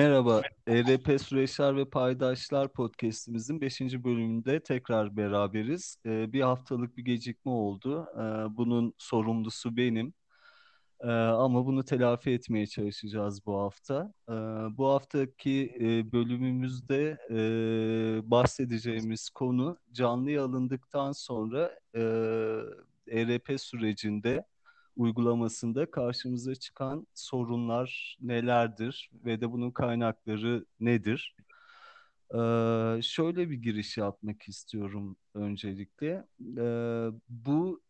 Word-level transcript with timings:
Merhaba, 0.00 0.42
ERP 0.66 1.20
Süreçler 1.20 1.76
ve 1.76 1.84
Paydaşlar 1.84 2.72
podcast'imizin 2.72 3.60
5. 3.60 3.80
bölümünde 3.80 4.62
tekrar 4.62 5.16
beraberiz. 5.16 5.96
Ee, 6.06 6.32
bir 6.32 6.40
haftalık 6.40 6.96
bir 6.96 7.04
gecikme 7.04 7.52
oldu. 7.52 8.06
Ee, 8.14 8.56
bunun 8.56 8.94
sorumlusu 8.98 9.76
benim. 9.76 10.14
Ee, 11.00 11.08
ama 11.10 11.66
bunu 11.66 11.84
telafi 11.84 12.30
etmeye 12.30 12.66
çalışacağız 12.66 13.46
bu 13.46 13.58
hafta. 13.58 14.12
Ee, 14.28 14.32
bu 14.76 14.88
haftaki 14.88 15.76
e, 15.80 16.12
bölümümüzde 16.12 17.18
e, 17.30 17.40
bahsedeceğimiz 18.30 19.30
konu 19.30 19.78
canlıya 19.92 20.44
alındıktan 20.44 21.12
sonra 21.12 21.78
e, 21.94 22.00
ERP 23.10 23.60
sürecinde 23.60 24.44
uygulamasında 24.96 25.90
karşımıza 25.90 26.54
çıkan 26.54 27.06
sorunlar 27.14 28.16
nelerdir 28.20 29.10
ve 29.24 29.40
de 29.40 29.52
bunun 29.52 29.70
kaynakları 29.70 30.64
nedir? 30.80 31.36
Ee, 32.34 33.00
şöyle 33.02 33.50
bir 33.50 33.56
giriş 33.62 33.96
yapmak 33.96 34.48
istiyorum 34.48 35.16
öncelikle. 35.34 36.26
Ee, 36.58 37.08
bu 37.28 37.80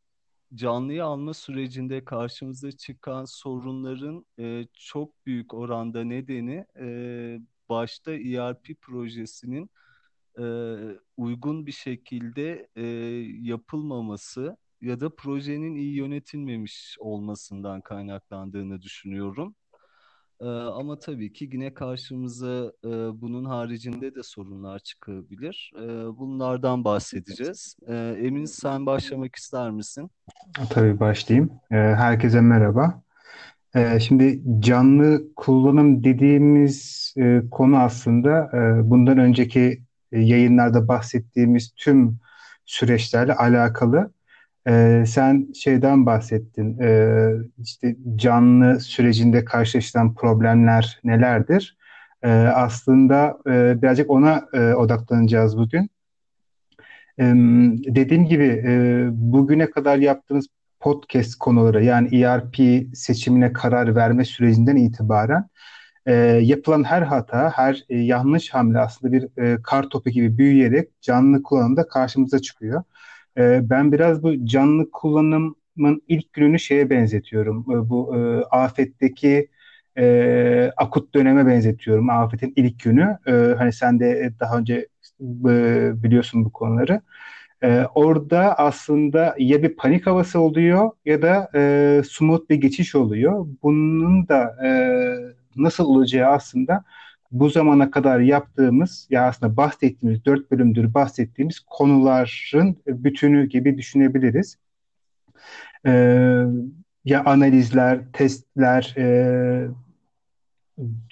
canlıyı 0.55 1.05
alma 1.05 1.35
sürecinde 1.35 2.05
karşımıza 2.05 2.73
çıkan 2.73 3.25
sorunların 3.25 4.27
e, 4.39 4.67
çok 4.75 5.27
büyük 5.27 5.55
oranda 5.55 6.05
nedeni 6.05 6.67
e, 6.80 6.87
başta 7.69 8.13
ERP 8.13 8.80
projesinin 8.80 9.71
e, 10.39 10.45
uygun 11.17 11.67
bir 11.67 11.73
şekilde 11.73 12.69
e, 12.77 12.83
yapılmaması 13.49 14.57
ya 14.81 15.01
da 15.01 15.15
projenin 15.15 15.75
iyi 15.75 15.97
yönetilmemiş 15.97 16.97
olmasından 17.01 17.81
kaynaklandığını 17.81 18.83
düşünüyorum. 18.83 19.55
Ee, 20.41 20.45
ama 20.47 20.99
tabii 20.99 21.33
ki 21.33 21.51
yine 21.53 21.75
karşımıza 21.75 22.73
e, 22.85 22.89
bunun 23.21 23.45
haricinde 23.45 24.15
de 24.15 24.23
sorunlar 24.23 24.79
çıkabilir. 24.79 25.73
E, 25.77 25.87
bunlardan 26.19 26.85
bahsedeceğiz. 26.85 27.77
E, 27.89 27.95
Emin 28.23 28.45
sen 28.45 28.87
başlamak 28.87 29.37
ister 29.37 29.71
misin? 29.71 30.11
Tabii 30.71 31.01
başlayayım. 31.01 31.51
Ee, 31.71 31.77
herkese 31.77 32.41
merhaba. 32.41 33.03
Şimdi 34.01 34.43
canlı 34.61 35.35
kullanım 35.37 36.05
dediğimiz 36.05 37.15
e, 37.19 37.43
konu 37.51 37.77
aslında 37.77 38.51
e, 38.55 38.91
bundan 38.91 39.19
önceki 39.19 39.83
yayınlarda 40.13 40.89
bahsettiğimiz 40.89 41.73
tüm 41.77 42.19
süreçlerle 42.67 43.35
alakalı. 43.35 44.13
Ee, 44.69 45.05
sen 45.07 45.53
şeyden 45.55 46.07
bahsettin, 46.07 46.79
ee, 46.80 47.33
işte 47.59 47.97
canlı 48.16 48.80
sürecinde 48.80 49.45
karşılaşılan 49.45 50.15
problemler 50.15 51.01
nelerdir? 51.05 51.77
Ee, 52.23 52.29
aslında 52.55 53.39
e, 53.47 53.83
birazcık 53.83 54.11
ona 54.11 54.49
e, 54.52 54.75
odaklanacağız 54.75 55.59
bugün. 55.59 55.91
Ee, 57.19 57.25
dediğim 57.95 58.27
gibi 58.27 58.63
e, 58.67 59.07
bugüne 59.13 59.71
kadar 59.71 59.99
yaptığımız 59.99 60.47
podcast 60.80 61.35
konuları 61.39 61.85
yani 61.85 62.23
ERP 62.23 62.57
seçimine 62.95 63.52
karar 63.52 63.97
verme 63.97 64.25
sürecinden 64.25 64.77
itibaren 64.77 65.49
e, 66.06 66.12
yapılan 66.43 66.84
her 66.84 67.03
hata, 67.03 67.50
her 67.50 67.84
e, 67.89 67.99
yanlış 67.99 68.55
hamle 68.55 68.78
aslında 68.78 69.12
bir 69.12 69.43
e, 69.43 69.62
kar 69.62 69.89
topu 69.89 70.11
gibi 70.11 70.39
büyüyerek 70.39 71.03
canlı 71.03 71.43
kullanımda 71.43 71.89
karşımıza 71.89 72.39
çıkıyor. 72.39 72.83
E, 73.41 73.60
ben 73.71 73.93
biraz 73.93 74.22
bu 74.22 74.47
canlı 74.47 74.91
kullanımın 74.91 76.03
ilk 76.09 76.33
gününü 76.33 76.59
şeye 76.59 76.91
benzetiyorum. 76.91 77.61
E, 77.61 77.91
bu 77.91 78.17
e, 78.17 78.45
afetteki 78.45 79.49
e, 79.99 80.73
akut 80.77 81.15
döneme 81.15 81.47
benzetiyorum. 81.47 82.11
Afetin 82.11 82.53
ilk 82.56 82.81
günü. 82.84 83.19
E, 83.27 83.33
hani 83.59 83.73
sen 83.73 84.01
de 84.01 84.33
daha 84.41 84.59
önce 84.59 84.89
e, 85.23 86.03
biliyorsun 86.03 86.45
bu 86.45 86.53
konuları. 86.53 87.01
E, 87.62 87.84
orada 87.95 88.55
aslında 88.59 89.34
ya 89.39 89.62
bir 89.62 89.77
panik 89.77 90.07
havası 90.07 90.41
oluyor 90.41 90.91
ya 91.05 91.22
da 91.22 91.51
e, 91.55 92.03
smooth 92.11 92.51
bir 92.51 92.57
geçiş 92.57 92.95
oluyor. 92.95 93.47
Bunun 93.62 94.28
da 94.28 94.57
e, 94.67 94.71
nasıl 95.57 95.84
olacağı 95.84 96.31
aslında 96.33 96.84
bu 97.33 97.51
zamana 97.51 97.91
kadar 97.91 98.21
yaptığımız 98.21 99.07
ya 99.11 99.27
aslında 99.27 99.57
bahsettiğimiz 99.57 100.25
dört 100.25 100.51
bölümdür 100.51 100.95
bahsettiğimiz 100.95 101.61
konuların 101.61 102.77
bütünü 102.87 103.49
gibi 103.49 103.79
düşünebiliriz. 103.79 104.57
Ee, 105.87 106.45
ya 107.05 107.25
analizler, 107.25 108.01
testler, 108.13 108.95
e, 108.97 109.69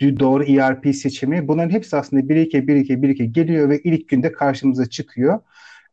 doğru 0.01 0.45
ERP 0.45 0.95
seçimi 0.95 1.49
bunların 1.49 1.71
hepsi 1.71 1.97
aslında 1.97 2.29
bir 2.29 2.37
iki 2.37 2.69
bir 2.69 2.77
iki 2.77 3.03
bir 3.03 3.09
iki 3.09 3.33
geliyor 3.33 3.69
ve 3.69 3.79
ilk 3.79 4.09
günde 4.09 4.33
karşımıza 4.33 4.87
çıkıyor. 4.87 5.41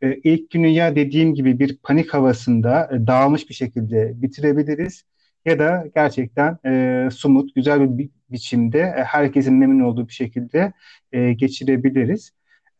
Ee, 0.02 0.16
ilk 0.24 0.52
günü 0.52 0.68
ya 0.68 0.96
dediğim 0.96 1.34
gibi 1.34 1.60
bir 1.60 1.78
panik 1.84 2.14
havasında 2.14 2.90
e, 2.94 3.08
dağılmış 3.08 3.50
bir 3.50 3.54
şekilde 3.54 4.22
bitirebiliriz 4.22 5.04
ya 5.46 5.60
da 5.60 5.86
gerçekten 5.96 6.58
e, 6.66 7.10
sumut, 7.12 7.56
güzel 7.56 7.82
bir 7.82 7.98
bi 7.98 8.10
biçimde 8.30 8.80
e, 8.80 9.04
herkesin 9.04 9.54
memnun 9.54 9.84
olduğu 9.84 10.08
bir 10.08 10.14
şekilde 10.14 10.74
e, 11.12 11.34
geçirebiliriz. 11.34 12.32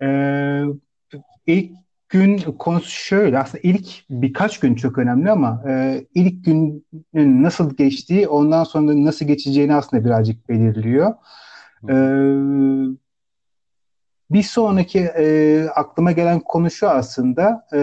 E, 0.02 0.08
ilk 1.48 1.72
gün 2.10 2.38
konusu 2.38 2.90
şöyle, 2.90 3.40
aslında 3.40 3.62
ilk 3.64 3.88
birkaç 4.10 4.60
gün 4.60 4.76
çok 4.76 4.98
önemli 4.98 5.32
ama 5.32 5.64
e, 5.68 6.06
ilk 6.16 6.46
günün 6.46 7.44
nasıl 7.44 7.76
geçtiği, 7.76 8.28
ondan 8.28 8.64
sonra 8.64 9.06
nasıl 9.06 9.26
geçeceğini 9.26 9.76
aslında 9.76 10.06
birazcık 10.06 10.50
belirliyor. 10.50 11.14
E, 11.90 11.96
bir 14.32 14.44
sonraki 14.44 15.00
e, 15.00 15.66
aklıma 15.76 16.12
gelen 16.12 16.40
konu 16.40 16.72
şu 16.72 16.90
aslında, 16.90 17.68
e, 17.74 17.80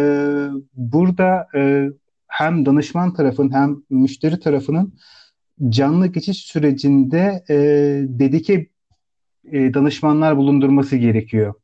burada 0.74 1.46
e, 1.54 1.90
hem 2.26 2.66
danışman 2.66 3.14
tarafın 3.14 3.52
hem 3.52 3.76
müşteri 3.90 4.40
tarafının 4.40 4.94
canlı 5.68 6.06
geçiş 6.06 6.38
sürecinde 6.38 7.44
e, 7.50 7.56
dedike 8.08 8.66
e, 9.52 9.74
danışmanlar 9.74 10.36
bulundurması 10.36 10.96
gerekiyor. 10.96 11.54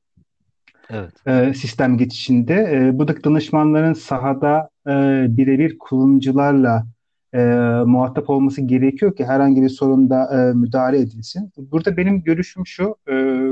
Evet. 0.90 1.26
E, 1.26 1.54
sistem 1.54 1.98
geçişinde. 1.98 2.54
E, 2.72 2.98
buradaki 2.98 3.24
danışmanların 3.24 3.92
sahada 3.92 4.68
e, 4.86 4.92
birebir 5.36 5.78
kullanıcılarla 5.78 6.86
e, 7.34 7.38
muhatap 7.86 8.30
olması 8.30 8.62
gerekiyor 8.62 9.16
ki 9.16 9.24
herhangi 9.24 9.62
bir 9.62 9.68
sorunda 9.68 10.28
e, 10.32 10.54
müdahale 10.54 10.98
edilsin. 10.98 11.52
Burada 11.56 11.96
benim 11.96 12.22
görüşüm 12.22 12.66
şu, 12.66 12.96
e, 13.10 13.44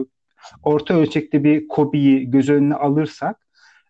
orta 0.63 0.95
ölçekte 0.95 1.45
bir 1.45 1.69
kobiyi 1.69 2.31
göz 2.31 2.49
önüne 2.49 2.75
alırsak, 2.75 3.46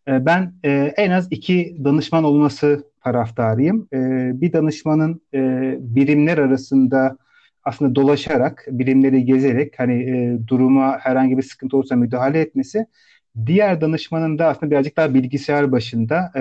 e, 0.09 0.27
ben 0.27 0.53
e, 0.65 0.71
en 0.97 1.11
az 1.11 1.28
iki 1.31 1.77
danışman 1.84 2.25
olması 2.25 2.84
taraftarıyım. 3.05 3.89
E, 3.93 3.99
bir 4.41 4.53
danışmanın 4.53 5.21
e, 5.34 5.41
birimler 5.81 6.39
arasında 6.39 7.17
aslında 7.65 7.94
dolaşarak, 7.94 8.66
birimleri 8.69 9.25
gezerek 9.25 9.75
hani 9.78 10.03
e, 10.03 10.39
duruma 10.49 10.99
herhangi 10.99 11.39
bir 11.39 11.43
sıkıntı 11.43 11.77
olursa 11.77 11.97
müdahale 11.97 12.41
etmesi, 12.41 12.87
diğer 13.47 13.81
danışmanın 13.81 14.39
da 14.39 14.47
aslında 14.47 14.71
birazcık 14.71 14.97
daha 14.97 15.15
bilgisayar 15.15 15.72
başında 15.72 16.33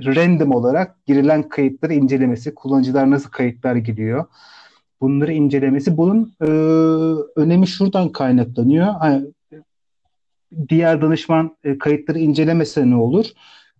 random 0.00 0.50
olarak 0.50 1.06
girilen 1.06 1.48
kayıtları 1.48 1.94
incelemesi, 1.94 2.54
kullanıcılar 2.54 3.10
nasıl 3.10 3.30
kayıtlar 3.30 3.76
giriyor, 3.76 4.24
bunları 5.00 5.32
incelemesi. 5.32 5.96
Bunun 5.96 6.34
e, 6.40 6.46
önemi 7.40 7.66
şuradan 7.66 8.08
kaynaklanıyor. 8.08 8.86
Hani, 8.86 9.26
diğer 10.68 11.02
danışman 11.02 11.56
e, 11.64 11.78
kayıtları 11.78 12.18
incelemese 12.18 12.90
ne 12.90 12.96
olur? 12.96 13.26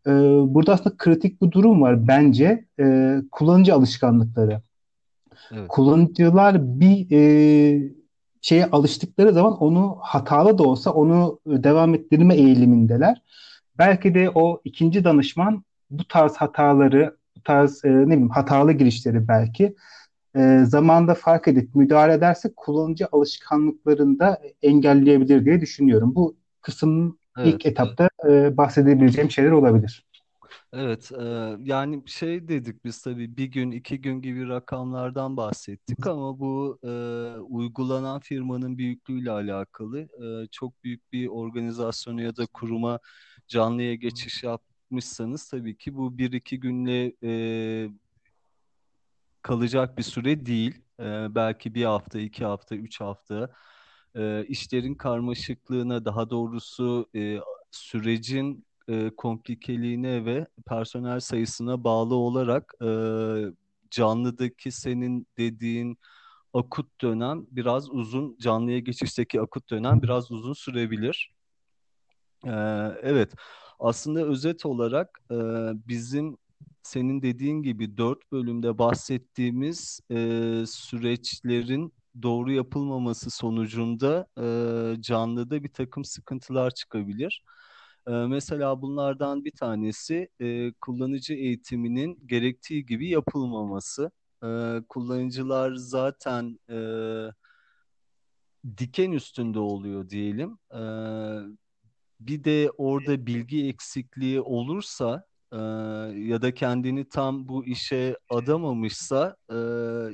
E, 0.06 0.10
burada 0.54 0.72
aslında 0.72 0.96
kritik 0.96 1.42
bir 1.42 1.50
durum 1.50 1.82
var 1.82 2.08
bence. 2.08 2.64
E, 2.80 3.16
kullanıcı 3.30 3.74
alışkanlıkları. 3.74 4.62
Evet. 5.52 5.68
Kullanıcılar 5.68 6.80
bir 6.80 7.06
e, 7.10 7.92
şeye 8.40 8.66
alıştıkları 8.66 9.32
zaman 9.32 9.56
onu 9.56 9.98
hatalı 10.00 10.58
da 10.58 10.62
olsa 10.62 10.90
onu 10.90 11.40
devam 11.46 11.94
ettirme 11.94 12.34
eğilimindeler. 12.34 13.22
Belki 13.78 14.14
de 14.14 14.30
o 14.34 14.60
ikinci 14.64 15.04
danışman 15.04 15.64
bu 15.90 16.08
tarz 16.08 16.36
hataları, 16.36 17.16
bu 17.36 17.42
tarz 17.42 17.84
e, 17.84 17.90
ne 17.90 18.06
bileyim 18.06 18.30
hatalı 18.30 18.72
girişleri 18.72 19.28
belki 19.28 19.74
e, 20.36 20.64
zamanda 20.64 21.14
fark 21.14 21.48
edip 21.48 21.74
müdahale 21.74 22.12
ederse 22.12 22.52
kullanıcı 22.56 23.06
alışkanlıklarında 23.12 24.40
engelleyebilir 24.62 25.44
diye 25.44 25.60
düşünüyorum. 25.60 26.14
Bu 26.14 26.36
kısım 26.64 27.18
evet. 27.38 27.54
ilk 27.54 27.66
etapta 27.66 28.08
e, 28.28 28.56
bahsedebileceğim 28.56 29.30
şeyler 29.30 29.50
olabilir. 29.50 30.04
Evet, 30.72 31.12
e, 31.12 31.56
yani 31.62 32.02
şey 32.06 32.48
dedik 32.48 32.84
biz 32.84 33.02
tabii 33.02 33.36
bir 33.36 33.44
gün, 33.44 33.70
iki 33.70 34.00
gün 34.00 34.22
gibi 34.22 34.48
rakamlardan 34.48 35.36
bahsettik 35.36 36.06
ama 36.06 36.38
bu 36.38 36.78
e, 36.84 36.90
uygulanan 37.38 38.20
firmanın 38.20 38.78
büyüklüğüyle 38.78 39.30
alakalı. 39.30 40.00
E, 40.00 40.46
çok 40.50 40.84
büyük 40.84 41.12
bir 41.12 41.28
organizasyona 41.28 42.22
ya 42.22 42.36
da 42.36 42.46
kuruma 42.46 42.98
canlıya 43.48 43.94
geçiş 43.94 44.42
yapmışsanız 44.42 45.48
tabii 45.48 45.76
ki 45.76 45.96
bu 45.96 46.18
bir 46.18 46.32
iki 46.32 46.60
günle 46.60 47.12
e, 47.22 47.32
kalacak 49.42 49.98
bir 49.98 50.02
süre 50.02 50.46
değil. 50.46 50.74
e, 51.00 51.34
belki 51.34 51.74
bir 51.74 51.84
hafta, 51.84 52.18
iki 52.18 52.44
hafta, 52.44 52.74
üç 52.74 53.00
hafta 53.00 53.50
e, 54.16 54.44
işlerin 54.48 54.94
karmaşıklığına 54.94 56.04
daha 56.04 56.30
doğrusu 56.30 57.06
e, 57.14 57.38
sürecin 57.70 58.64
e, 58.88 59.10
komplikeliğine 59.16 60.24
ve 60.24 60.46
personel 60.66 61.20
sayısına 61.20 61.84
bağlı 61.84 62.14
olarak 62.14 62.74
e, 62.82 62.88
canlıdaki 63.90 64.72
senin 64.72 65.26
dediğin 65.38 65.98
akut 66.54 67.00
dönem 67.02 67.46
biraz 67.50 67.90
uzun, 67.90 68.36
canlıya 68.40 68.78
geçişteki 68.78 69.40
akut 69.40 69.70
dönem 69.70 70.02
biraz 70.02 70.30
uzun 70.30 70.52
sürebilir. 70.52 71.34
Ee, 72.46 72.50
evet, 73.02 73.32
aslında 73.78 74.22
özet 74.24 74.66
olarak 74.66 75.20
e, 75.30 75.34
bizim 75.88 76.36
senin 76.82 77.22
dediğin 77.22 77.62
gibi 77.62 77.96
dört 77.96 78.32
bölümde 78.32 78.78
bahsettiğimiz 78.78 80.00
e, 80.10 80.16
süreçlerin 80.66 81.92
doğru 82.22 82.52
yapılmaması 82.52 83.30
sonucunda 83.30 84.26
e, 84.38 85.02
canlıda 85.02 85.64
bir 85.64 85.72
takım 85.72 86.04
sıkıntılar 86.04 86.70
çıkabilir. 86.70 87.42
E, 88.06 88.10
mesela 88.10 88.82
bunlardan 88.82 89.44
bir 89.44 89.52
tanesi 89.52 90.28
e, 90.40 90.72
kullanıcı 90.72 91.34
eğitiminin 91.34 92.26
gerektiği 92.26 92.86
gibi 92.86 93.08
yapılmaması. 93.08 94.10
E, 94.44 94.80
kullanıcılar 94.88 95.74
zaten 95.74 96.58
e, 96.70 96.78
diken 98.78 99.12
üstünde 99.12 99.58
oluyor 99.58 100.08
diyelim. 100.08 100.58
E, 100.74 100.80
bir 102.20 102.44
de 102.44 102.70
orada 102.78 103.26
bilgi 103.26 103.68
eksikliği 103.68 104.40
olursa 104.40 105.26
e, 105.54 105.58
ya 106.18 106.42
da 106.42 106.54
kendini 106.54 107.08
tam 107.08 107.48
bu 107.48 107.64
işe 107.66 108.16
adamamışsa 108.30 109.36
e, 109.50 109.56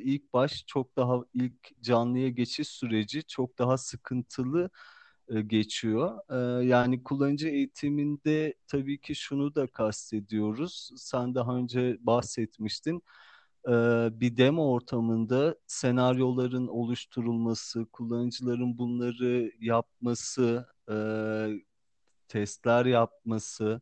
ilk 0.02 0.32
baş 0.32 0.64
çok 0.66 0.96
daha 0.96 1.20
ilk 1.34 1.82
canlıya 1.82 2.28
geçiş 2.28 2.68
süreci 2.68 3.22
çok 3.24 3.58
daha 3.58 3.78
sıkıntılı 3.78 4.70
e, 5.28 5.40
geçiyor. 5.42 6.18
E, 6.30 6.66
yani 6.66 7.02
kullanıcı 7.02 7.48
eğitiminde 7.48 8.54
tabii 8.68 9.00
ki 9.00 9.14
şunu 9.14 9.54
da 9.54 9.66
kastediyoruz. 9.66 10.90
Sen 10.96 11.34
daha 11.34 11.56
önce 11.56 11.98
bahsetmiştin. 12.00 13.02
E, 13.68 13.72
bir 14.20 14.36
demo 14.36 14.72
ortamında 14.72 15.56
senaryoların 15.66 16.66
oluşturulması, 16.68 17.86
kullanıcıların 17.92 18.78
bunları 18.78 19.52
yapması, 19.60 20.66
e, 20.90 20.96
testler 22.28 22.86
yapması, 22.86 23.80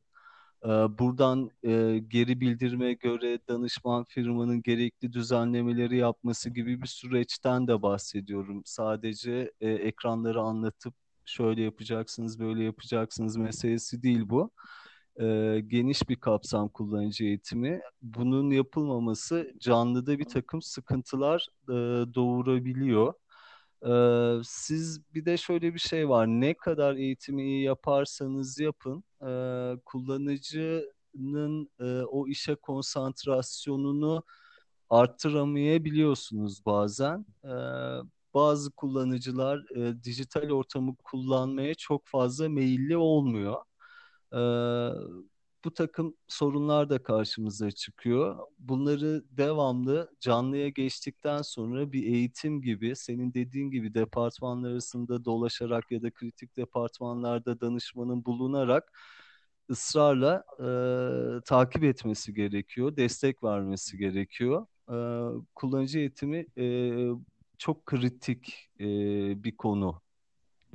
e, 0.65 0.69
buradan 0.69 1.51
e, 1.63 1.99
geri 2.09 2.41
bildirime 2.41 2.93
göre 2.93 3.39
danışman 3.49 4.05
firmanın 4.05 4.63
gerekli 4.63 5.13
düzenlemeleri 5.13 5.97
yapması 5.97 6.51
gibi 6.51 6.83
bir 6.83 6.87
süreçten 6.87 7.69
de 7.69 7.83
bahsediyorum. 7.83 8.63
Sadece 8.65 9.53
e, 9.61 9.71
ekranları 9.71 10.41
anlatıp 10.41 10.95
şöyle 11.25 11.63
yapacaksınız, 11.63 12.41
böyle 12.41 12.65
yapacaksınız 12.65 13.37
meselesi 13.37 14.03
değil 14.03 14.23
bu. 14.27 14.51
Geniş 15.67 16.09
bir 16.09 16.17
kapsam 16.17 16.69
kullanıcı 16.69 17.25
eğitimi. 17.25 17.81
Bunun 18.03 18.51
yapılmaması 18.51 19.53
canlıda 19.59 20.19
bir 20.19 20.25
takım 20.25 20.63
sıkıntılar 20.63 21.49
doğurabiliyor. 22.15 23.15
Siz 24.45 25.15
bir 25.15 25.25
de 25.25 25.37
şöyle 25.37 25.75
bir 25.75 25.79
şey 25.79 26.09
var. 26.09 26.27
Ne 26.27 26.55
kadar 26.55 26.95
eğitimi 26.95 27.43
iyi 27.43 27.63
yaparsanız 27.65 28.59
yapın, 28.61 29.05
kullanıcının 29.85 31.71
o 32.07 32.29
işe 32.29 32.55
konsantrasyonunu 32.55 34.23
arttıramayabiliyorsunuz 34.91 36.67
bazen. 36.67 37.27
Bazı 38.35 38.71
kullanıcılar 38.71 39.61
dijital 40.05 40.51
ortamı 40.51 40.97
kullanmaya 41.05 41.75
çok 41.75 42.07
fazla 42.07 42.49
meyilli 42.49 42.97
olmuyor. 42.97 43.57
Bu 45.69 45.75
takım 45.75 46.15
sorunlar 46.29 46.91
da 46.91 47.03
karşımıza 47.03 47.71
çıkıyor. 47.71 48.39
Bunları 48.59 49.25
devamlı 49.31 50.11
canlıya 50.21 50.69
geçtikten 50.69 51.43
sonra 51.43 51.93
bir 51.93 52.03
eğitim 52.03 52.63
gibi, 52.63 52.97
senin 52.97 53.35
dediğin 53.35 53.71
gibi 53.71 53.95
departmanlar 53.95 54.71
arasında 54.71 55.25
dolaşarak 55.25 55.91
ya 55.93 56.03
da 56.03 56.11
kritik 56.11 56.57
departmanlarda 56.57 57.61
danışmanın 57.61 58.25
bulunarak 58.25 58.93
ısrarla 59.71 60.45
e, 60.61 61.45
takip 61.45 61.85
etmesi 61.85 62.35
gerekiyor, 62.35 62.97
destek 62.97 63.45
vermesi 63.45 63.99
gerekiyor. 63.99 64.67
E, 64.91 64.97
kullanıcı 65.55 65.99
eğitimi 65.99 66.47
e, 66.59 66.65
çok 67.59 67.87
kritik 67.87 68.71
e, 68.81 68.85
bir 69.45 69.57
konu 69.57 70.01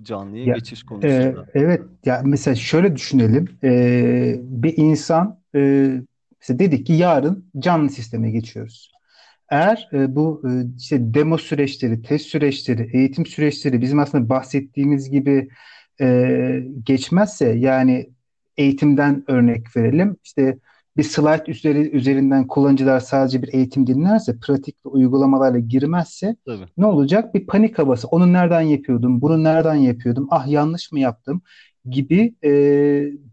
canlıya 0.02 0.46
Ya, 0.46 0.56
geçiş 0.56 0.84
e, 1.04 1.36
konusunda. 1.40 1.46
evet 1.54 1.82
ya 2.06 2.22
mesela 2.26 2.56
şöyle 2.56 2.96
düşünelim 2.96 3.60
E, 3.64 4.36
bir 4.44 4.78
insan 4.78 5.40
e, 5.56 5.60
mesela 6.42 6.60
dedik 6.60 6.88
ki 6.88 6.94
yarın 6.94 7.52
canlı 7.60 7.90
sisteme 7.90 8.32
geçiyoruz. 8.32 8.92
Eğer 9.52 9.90
e, 9.94 10.16
bu 10.16 10.44
e, 10.50 10.52
işte 10.80 11.14
demo 11.14 11.38
süreçleri, 11.38 12.02
test 12.02 12.26
süreçleri, 12.26 12.90
eğitim 12.98 13.26
süreçleri 13.26 13.82
bizim 13.82 14.00
aslında 14.00 14.30
bahsettiğimiz 14.30 15.10
gibi 15.10 15.50
e, 16.02 16.64
geçmezse 16.84 17.50
yani 17.50 18.10
eğitimden 18.58 19.24
örnek 19.28 19.78
verelim. 19.78 20.18
İşte 20.24 20.58
bir 20.98 21.04
slide 21.04 21.52
üzeri, 21.52 21.90
üzerinden 21.92 22.48
kullanıcılar 22.48 23.00
sadece 23.00 23.42
bir 23.42 23.54
eğitim 23.54 23.88
dinlerse, 23.88 24.38
pratik 24.40 24.86
ve 24.86 24.90
uygulamalarla 24.90 25.60
girmezse 25.60 26.36
Tabii. 26.46 26.66
ne 26.78 26.86
olacak? 26.86 27.34
Bir 27.34 27.48
panik 27.48 27.80
havası. 27.80 28.08
Onu 28.08 28.34
nereden 28.34 28.62
yapıyordum? 28.62 29.22
Bunu 29.22 29.44
nereden 29.44 29.76
yapıyordum? 29.76 30.28
Ah 30.32 30.48
yanlış 30.48 30.92
mı 30.92 31.00
yaptım? 31.00 31.42
Gibi 31.90 32.36
e, 32.44 32.50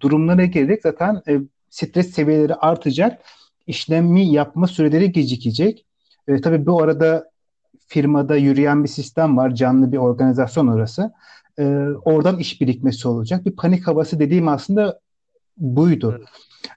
durumlara 0.00 0.44
gelerek 0.44 0.82
zaten 0.82 1.22
e, 1.28 1.40
stres 1.70 2.10
seviyeleri 2.10 2.54
artacak. 2.54 3.22
İşlemi 3.66 4.32
yapma 4.32 4.66
süreleri 4.66 5.12
gecikecek. 5.12 5.86
E, 6.28 6.40
tabii 6.40 6.66
bu 6.66 6.82
arada 6.82 7.30
firmada 7.88 8.36
yürüyen 8.36 8.84
bir 8.84 8.88
sistem 8.88 9.36
var. 9.36 9.54
Canlı 9.54 9.92
bir 9.92 9.96
organizasyon 9.96 10.66
orası. 10.66 11.12
E, 11.58 11.64
oradan 12.04 12.38
iş 12.38 12.60
birikmesi 12.60 13.08
olacak. 13.08 13.46
Bir 13.46 13.56
panik 13.56 13.86
havası 13.86 14.20
dediğim 14.20 14.48
aslında 14.48 15.00
buydu. 15.56 16.14
Evet. 16.18 16.28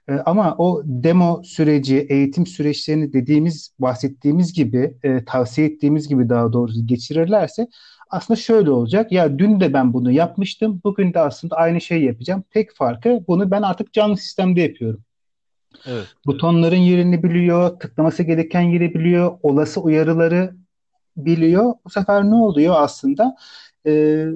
E, 0.08 0.12
ama 0.12 0.54
o 0.58 0.82
demo 0.84 1.42
süreci, 1.44 2.06
eğitim 2.08 2.46
süreçlerini 2.46 3.12
dediğimiz, 3.12 3.70
bahsettiğimiz 3.78 4.52
gibi, 4.52 4.94
e, 5.02 5.24
tavsiye 5.24 5.66
ettiğimiz 5.66 6.08
gibi 6.08 6.28
daha 6.28 6.52
doğrusu 6.52 6.86
geçirirlerse 6.86 7.68
aslında 8.10 8.40
şöyle 8.40 8.70
olacak. 8.70 9.12
Ya 9.12 9.38
dün 9.38 9.60
de 9.60 9.72
ben 9.72 9.92
bunu 9.92 10.10
yapmıştım. 10.10 10.80
Bugün 10.84 11.14
de 11.14 11.20
aslında 11.20 11.56
aynı 11.56 11.80
şeyi 11.80 12.04
yapacağım. 12.04 12.44
Tek 12.50 12.74
farkı 12.74 13.24
bunu 13.28 13.50
ben 13.50 13.62
artık 13.62 13.92
canlı 13.92 14.16
sistemde 14.16 14.60
yapıyorum. 14.60 15.00
Evet, 15.86 16.06
Butonların 16.26 16.76
yerini 16.76 17.22
biliyor, 17.22 17.80
tıklaması 17.80 18.22
gereken 18.22 18.60
yeri 18.60 18.94
biliyor, 18.94 19.38
olası 19.42 19.80
uyarıları 19.80 20.54
biliyor. 21.16 21.74
Bu 21.84 21.90
sefer 21.90 22.24
ne 22.24 22.34
oluyor 22.34 22.74
aslında? 22.78 23.36
Ee, 23.86 24.26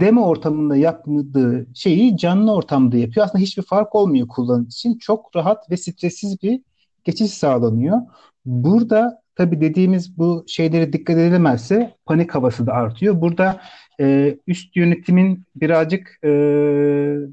demo 0.00 0.26
ortamında 0.26 0.76
yapmadığı 0.76 1.66
şeyi 1.74 2.16
canlı 2.16 2.54
ortamda 2.54 2.96
yapıyor. 2.96 3.26
Aslında 3.26 3.42
hiçbir 3.42 3.62
fark 3.62 3.94
olmuyor 3.94 4.28
kullanıcı 4.28 4.68
için. 4.68 4.98
Çok 4.98 5.36
rahat 5.36 5.70
ve 5.70 5.76
stressiz 5.76 6.42
bir 6.42 6.60
geçiş 7.04 7.30
sağlanıyor. 7.30 7.98
Burada 8.44 9.22
tabii 9.36 9.60
dediğimiz 9.60 10.18
bu 10.18 10.44
şeylere 10.46 10.92
dikkat 10.92 11.16
edilemezse 11.16 11.94
panik 12.06 12.34
havası 12.34 12.66
da 12.66 12.72
artıyor. 12.72 13.20
Burada 13.20 13.60
e, 14.00 14.36
üst 14.46 14.76
yönetimin 14.76 15.44
birazcık 15.56 16.18
e, 16.24 16.28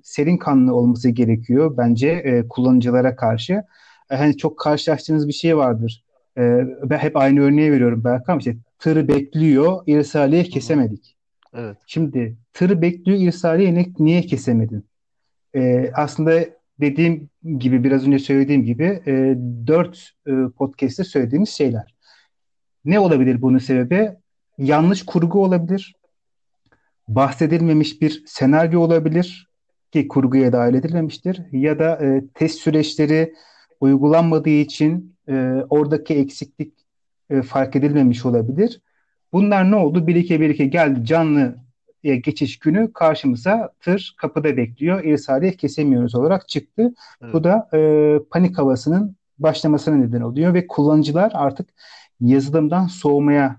serin 0.03 0.37
kanlı 0.37 0.75
olması 0.75 1.09
gerekiyor 1.09 1.77
bence 1.77 2.07
e, 2.07 2.47
kullanıcılara 2.47 3.15
karşı. 3.15 3.53
E, 4.11 4.15
hani 4.15 4.37
çok 4.37 4.59
karşılaştığınız 4.59 5.27
bir 5.27 5.33
şey 5.33 5.57
vardır. 5.57 6.03
E, 6.37 6.41
ben 6.83 6.97
hep 6.97 7.17
aynı 7.17 7.41
örneği 7.41 7.71
veriyorum 7.71 8.03
Berkan. 8.03 8.39
İşte 8.39 8.55
tır 8.79 9.07
bekliyor, 9.07 9.83
irsaliye 9.87 10.43
kesemedik. 10.43 11.20
Evet. 11.53 11.77
Şimdi 11.86 12.38
tırı 12.53 12.81
bekliyor 12.81 13.20
irsaliye 13.20 13.75
ne, 13.75 13.86
niye 14.00 14.22
kesemedin? 14.22 14.86
Ee, 15.55 15.91
aslında 15.93 16.46
dediğim 16.79 17.29
gibi 17.58 17.84
biraz 17.84 18.08
önce 18.08 18.20
söylediğim 18.20 18.65
gibi 18.65 19.01
e, 19.08 19.38
dört 19.67 20.12
e, 20.27 20.31
podcast'te 20.58 21.03
söylediğimiz 21.03 21.50
şeyler. 21.50 21.96
Ne 22.86 23.00
olabilir 23.00 23.41
bunun 23.41 23.58
sebebi? 23.58 24.12
Yanlış 24.58 25.05
kurgu 25.05 25.43
olabilir. 25.43 25.96
Bahsedilmemiş 27.08 28.01
bir 28.01 28.24
senaryo 28.25 28.81
olabilir 28.81 29.50
ki 29.91 30.08
kurguya 30.08 30.53
dahil 30.53 30.74
edilmemiştir. 30.74 31.41
Ya 31.51 31.79
da 31.79 32.05
e, 32.05 32.24
test 32.34 32.60
süreçleri 32.60 33.34
uygulanmadığı 33.79 34.50
için 34.50 35.15
e, 35.29 35.34
oradaki 35.70 36.13
eksiklik 36.13 36.74
e, 37.29 37.41
fark 37.41 37.75
edilmemiş 37.75 38.25
olabilir. 38.25 38.81
Bunlar 39.33 39.71
ne 39.71 39.75
oldu? 39.75 40.07
Bir 40.07 40.15
iki 40.15 40.41
bir 40.41 40.50
iki 40.50 40.69
geldi 40.69 41.05
canlı 41.05 41.55
geçiş 42.03 42.59
günü 42.59 42.93
karşımıza 42.93 43.71
tır 43.79 44.15
kapıda 44.17 44.57
bekliyor. 44.57 45.03
İrsaliye 45.03 45.51
kesemiyoruz 45.51 46.15
olarak 46.15 46.50
çıktı. 46.50 46.93
Evet. 47.21 47.33
Bu 47.33 47.43
da 47.43 47.69
e, 47.73 47.79
panik 48.29 48.57
havasının 48.57 49.15
başlamasına 49.39 49.95
neden 49.95 50.21
oluyor 50.21 50.53
ve 50.53 50.67
kullanıcılar 50.67 51.31
artık 51.35 51.69
yazılımdan 52.21 52.88
soğumaya 52.88 53.57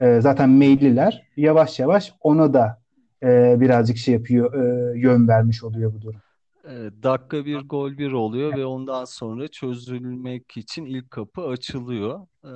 e, 0.00 0.20
zaten 0.20 0.50
meyilliler. 0.50 1.22
Yavaş 1.36 1.78
yavaş 1.78 2.14
ona 2.20 2.54
da 2.54 2.78
e, 3.22 3.60
birazcık 3.60 3.96
şey 3.96 4.14
yapıyor, 4.14 4.54
e, 4.54 4.98
yön 4.98 5.28
vermiş 5.28 5.64
oluyor 5.64 5.94
bu 5.94 6.02
durum. 6.02 6.20
Evet, 6.64 6.92
dakika 7.02 7.44
bir 7.44 7.60
gol 7.60 7.98
bir 7.98 8.12
oluyor 8.12 8.56
ve 8.56 8.66
ondan 8.66 9.04
sonra 9.04 9.48
çözülmek 9.48 10.56
için 10.56 10.84
ilk 10.84 11.10
kapı 11.10 11.42
açılıyor. 11.42 12.20
Ee, 12.44 12.48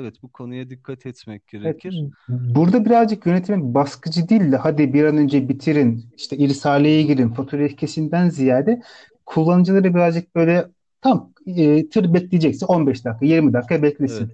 evet 0.00 0.22
bu 0.22 0.32
konuya 0.32 0.70
dikkat 0.70 1.06
etmek 1.06 1.46
gerekir. 1.46 2.04
burada 2.28 2.84
birazcık 2.84 3.26
yönetimin 3.26 3.74
baskıcı 3.74 4.28
değil 4.28 4.52
de 4.52 4.56
hadi 4.56 4.94
bir 4.94 5.04
an 5.04 5.16
önce 5.16 5.48
bitirin, 5.48 6.04
işte 6.16 6.36
irsaleye 6.36 7.02
girin, 7.02 7.28
faturayı 7.28 7.76
kesinden 7.76 8.28
ziyade 8.28 8.82
kullanıcıları 9.26 9.94
birazcık 9.94 10.34
böyle 10.34 10.68
tam 11.00 11.32
e, 11.46 11.88
tır 11.88 12.14
bekleyecekse 12.14 12.66
15 12.66 13.04
dakika, 13.04 13.26
20 13.26 13.52
dakika 13.52 13.82
Evet, 14.06 14.28
beklesin. 14.28 14.32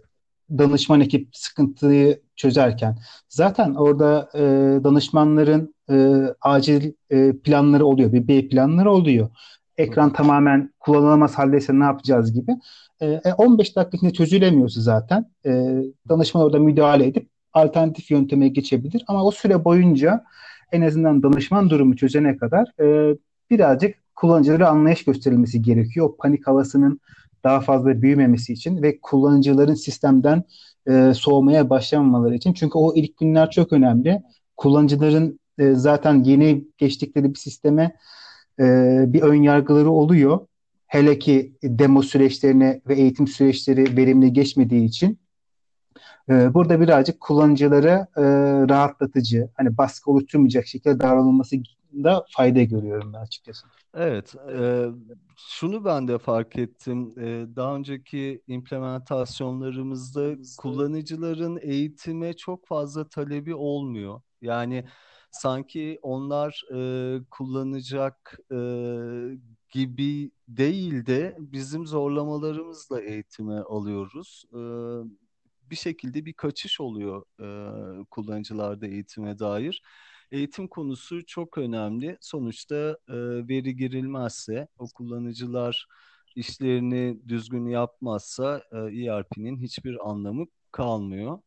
danışman 0.51 1.01
ekip 1.01 1.29
sıkıntıyı 1.37 2.21
çözerken. 2.37 2.99
Zaten 3.29 3.75
orada 3.75 4.31
e, 4.35 4.41
danışmanların 4.85 5.76
e, 5.91 6.25
acil 6.41 6.93
e, 7.11 7.33
planları 7.33 7.87
oluyor. 7.87 8.13
Bir 8.13 8.29
B 8.29 8.49
planları 8.49 8.91
oluyor. 8.91 9.29
Ekran 9.79 10.13
tamamen 10.13 10.71
kullanılamaz 10.81 11.35
haldeyse 11.35 11.79
ne 11.81 11.85
yapacağız 11.85 12.33
gibi. 12.33 12.53
E, 13.01 13.07
e, 13.07 13.33
15 13.39 13.77
dakika 13.77 13.97
içinde 13.97 14.13
çözülemiyorsa 14.13 14.81
zaten 14.81 15.27
e, 15.47 15.51
danışman 16.09 16.45
orada 16.45 16.59
müdahale 16.59 17.07
edip 17.07 17.29
alternatif 17.53 18.11
yönteme 18.11 18.49
geçebilir. 18.49 19.05
Ama 19.09 19.25
o 19.25 19.31
süre 19.31 19.65
boyunca 19.65 20.25
en 20.73 20.83
azından 20.83 21.23
danışman 21.23 21.71
durumu 21.71 21.97
çözene 21.97 22.37
kadar 22.37 22.81
e, 22.81 23.17
birazcık 23.51 23.95
kullanıcılara 24.15 24.69
anlayış 24.69 25.05
gösterilmesi 25.05 25.63
gerekiyor. 25.63 26.07
O 26.07 26.17
panik 26.17 26.47
havasının 26.47 27.01
daha 27.45 27.61
fazla 27.61 28.03
büyümemesi 28.03 28.53
için 28.53 28.83
ve 28.83 29.01
kullanıcıların 29.01 29.75
sistemden 29.75 30.45
e, 30.89 31.13
soğumaya 31.15 31.71
başlamamaları 31.71 32.35
için. 32.35 32.53
Çünkü 32.53 32.79
o 32.79 32.95
ilk 32.95 33.17
günler 33.17 33.51
çok 33.51 33.73
önemli. 33.73 34.23
Kullanıcıların 34.57 35.41
e, 35.59 35.75
zaten 35.75 36.25
yeni 36.25 36.65
geçtikleri 36.79 37.31
bir 37.35 37.39
sisteme 37.39 37.97
e, 38.61 38.65
bir 39.07 39.23
ön 39.23 39.43
yargıları 39.43 39.91
oluyor. 39.91 40.47
Hele 40.87 41.19
ki 41.19 41.53
demo 41.63 42.03
süreçlerine 42.03 42.81
ve 42.89 42.95
eğitim 42.95 43.27
süreçleri 43.27 43.97
verimli 43.97 44.33
geçmediği 44.33 44.85
için. 44.85 45.19
E, 46.31 46.55
burada 46.55 46.81
birazcık 46.81 47.21
kullanıcılara 47.21 48.07
e, 48.17 48.23
rahatlatıcı, 48.69 49.51
hani 49.55 49.79
baskı 49.79 50.11
oluşturmayacak 50.11 50.67
şekilde 50.67 51.01
davranılması 51.01 51.57
da 52.05 52.25
fayda 52.37 52.63
görüyorum 52.63 53.13
ben 53.13 53.19
açıkçası. 53.19 53.67
Evet, 53.95 54.35
e, 54.59 54.87
şunu 55.37 55.85
ben 55.85 56.09
de 56.09 56.19
fark 56.19 56.57
ettim. 56.57 57.15
E, 57.19 57.57
daha 57.57 57.77
önceki 57.77 58.43
implementasyonlarımızda 58.47 60.35
kullanıcıların 60.59 61.59
eğitime 61.63 62.33
çok 62.33 62.67
fazla 62.67 63.09
talebi 63.09 63.55
olmuyor. 63.55 64.21
Yani 64.43 64.85
sanki 65.41 65.99
onlar 66.03 66.63
e, 66.75 67.21
kullanacak 67.31 68.39
e, 68.53 68.59
gibi 69.71 70.31
değil 70.49 71.07
de 71.07 71.37
bizim 71.39 71.87
zorlamalarımızla 71.87 73.03
eğitime 73.03 73.61
alıyoruz. 73.61 74.45
E, 74.53 74.61
bir 75.71 75.77
şekilde 75.77 76.25
bir 76.25 76.33
kaçış 76.33 76.81
oluyor 76.81 77.25
e, 77.41 78.05
kullanıcılarda 78.11 78.87
eğitime 78.87 79.39
dair. 79.39 79.83
Eğitim 80.33 80.69
konusu 80.69 81.27
çok 81.27 81.59
önemli. 81.59 82.19
Sonuçta 82.21 82.99
e, 83.09 83.15
veri 83.49 83.77
girilmezse, 83.77 84.69
o 84.79 84.87
kullanıcılar 84.95 85.87
işlerini 86.37 87.21
düzgün 87.29 87.67
yapmazsa 87.67 88.63
e, 88.73 88.77
ERP'nin 88.79 89.59
hiçbir 89.61 90.11
anlamı 90.11 90.47
kalmıyor. 90.73 91.39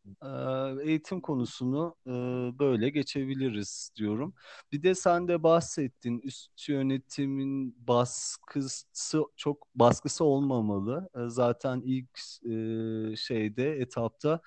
E, 0.84 0.90
eğitim 0.90 1.22
konusunu 1.22 1.96
e, 2.08 2.12
böyle 2.60 2.90
geçebiliriz 2.90 3.92
diyorum. 3.96 4.34
Bir 4.72 4.84
de 4.84 4.96
sen 4.96 5.28
de 5.28 5.44
bahsettin 5.44 6.20
üst 6.24 6.70
yönetimin 6.70 7.76
baskısı 7.88 9.24
çok 9.38 9.68
baskısı 9.76 10.24
olmamalı. 10.24 11.10
E, 11.16 11.20
zaten 11.30 11.82
ilk 11.86 12.20
e, 13.14 13.16
şeyde 13.16 13.72
etapta 13.80 14.42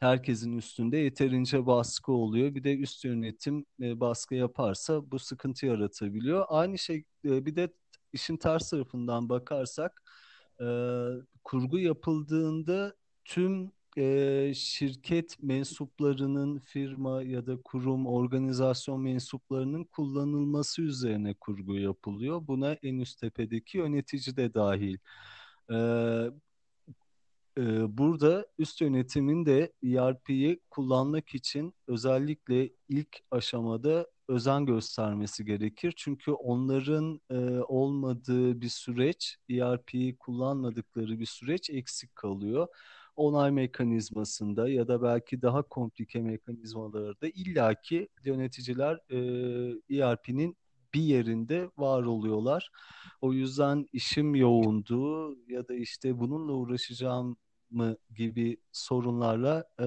herkesin 0.00 0.58
üstünde 0.58 0.96
yeterince 0.98 1.66
baskı 1.66 2.12
oluyor. 2.12 2.54
Bir 2.54 2.64
de 2.64 2.76
üst 2.78 3.04
yönetim 3.04 3.66
e, 3.82 4.00
baskı 4.00 4.34
yaparsa 4.34 5.10
bu 5.10 5.18
sıkıntı 5.18 5.66
yaratabiliyor. 5.66 6.44
Aynı 6.48 6.78
şey 6.78 7.04
e, 7.24 7.46
bir 7.46 7.56
de 7.56 7.68
işin 8.12 8.36
ters 8.36 8.70
tarafından 8.70 9.28
bakarsak 9.28 10.02
e, 10.60 10.66
kurgu 11.44 11.78
yapıldığında 11.78 12.94
tüm 13.24 13.72
e, 13.98 14.52
şirket 14.54 15.42
mensuplarının 15.42 16.58
firma 16.58 17.22
ya 17.22 17.46
da 17.46 17.56
kurum, 17.64 18.06
organizasyon 18.06 19.00
mensuplarının 19.02 19.84
kullanılması 19.84 20.82
üzerine 20.82 21.34
kurgu 21.34 21.76
yapılıyor. 21.78 22.46
Buna 22.46 22.72
en 22.72 22.98
üst 22.98 23.20
tepedeki 23.20 23.78
yönetici 23.78 24.36
de 24.36 24.54
dahil. 24.54 24.98
E, 25.72 25.76
ee, 27.58 27.98
Burada 27.98 28.46
üst 28.58 28.80
yönetimin 28.80 29.46
de 29.46 29.72
ERP'yi 29.82 30.60
kullanmak 30.70 31.34
için 31.34 31.74
özellikle 31.86 32.70
ilk 32.88 33.18
aşamada 33.30 34.06
özen 34.28 34.66
göstermesi 34.66 35.44
gerekir. 35.44 35.94
Çünkü 35.96 36.30
onların 36.32 37.20
e, 37.30 37.36
olmadığı 37.60 38.60
bir 38.60 38.68
süreç, 38.68 39.36
ERP'yi 39.50 40.16
kullanmadıkları 40.16 41.20
bir 41.20 41.26
süreç 41.26 41.70
eksik 41.70 42.16
kalıyor. 42.16 42.68
Onay 43.16 43.50
mekanizmasında 43.50 44.68
ya 44.68 44.88
da 44.88 45.02
belki 45.02 45.42
daha 45.42 45.62
komplike 45.62 46.20
mekanizmalarda 46.22 47.28
illaki 47.28 48.08
yöneticiler 48.24 48.98
e, 49.10 49.98
ERP'nin 49.98 50.56
bir 50.94 51.00
yerinde 51.00 51.70
var 51.78 52.02
oluyorlar. 52.02 52.70
O 53.20 53.32
yüzden 53.32 53.86
işim 53.92 54.34
yoğundu 54.34 55.34
ya 55.48 55.68
da 55.68 55.74
işte 55.74 56.18
bununla 56.18 56.52
uğraşacağım 56.52 57.36
mı 57.70 57.96
gibi 58.16 58.56
sorunlarla 58.72 59.64
e, 59.80 59.86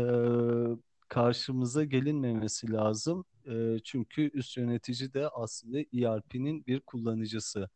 karşımıza 1.08 1.84
gelinmemesi 1.84 2.72
lazım. 2.72 3.26
E, 3.48 3.78
çünkü 3.84 4.32
üst 4.34 4.58
yönetici 4.58 5.14
de 5.14 5.28
aslında 5.28 5.80
ERP'nin 5.80 6.66
bir 6.66 6.80
kullanıcısı. 6.80 7.70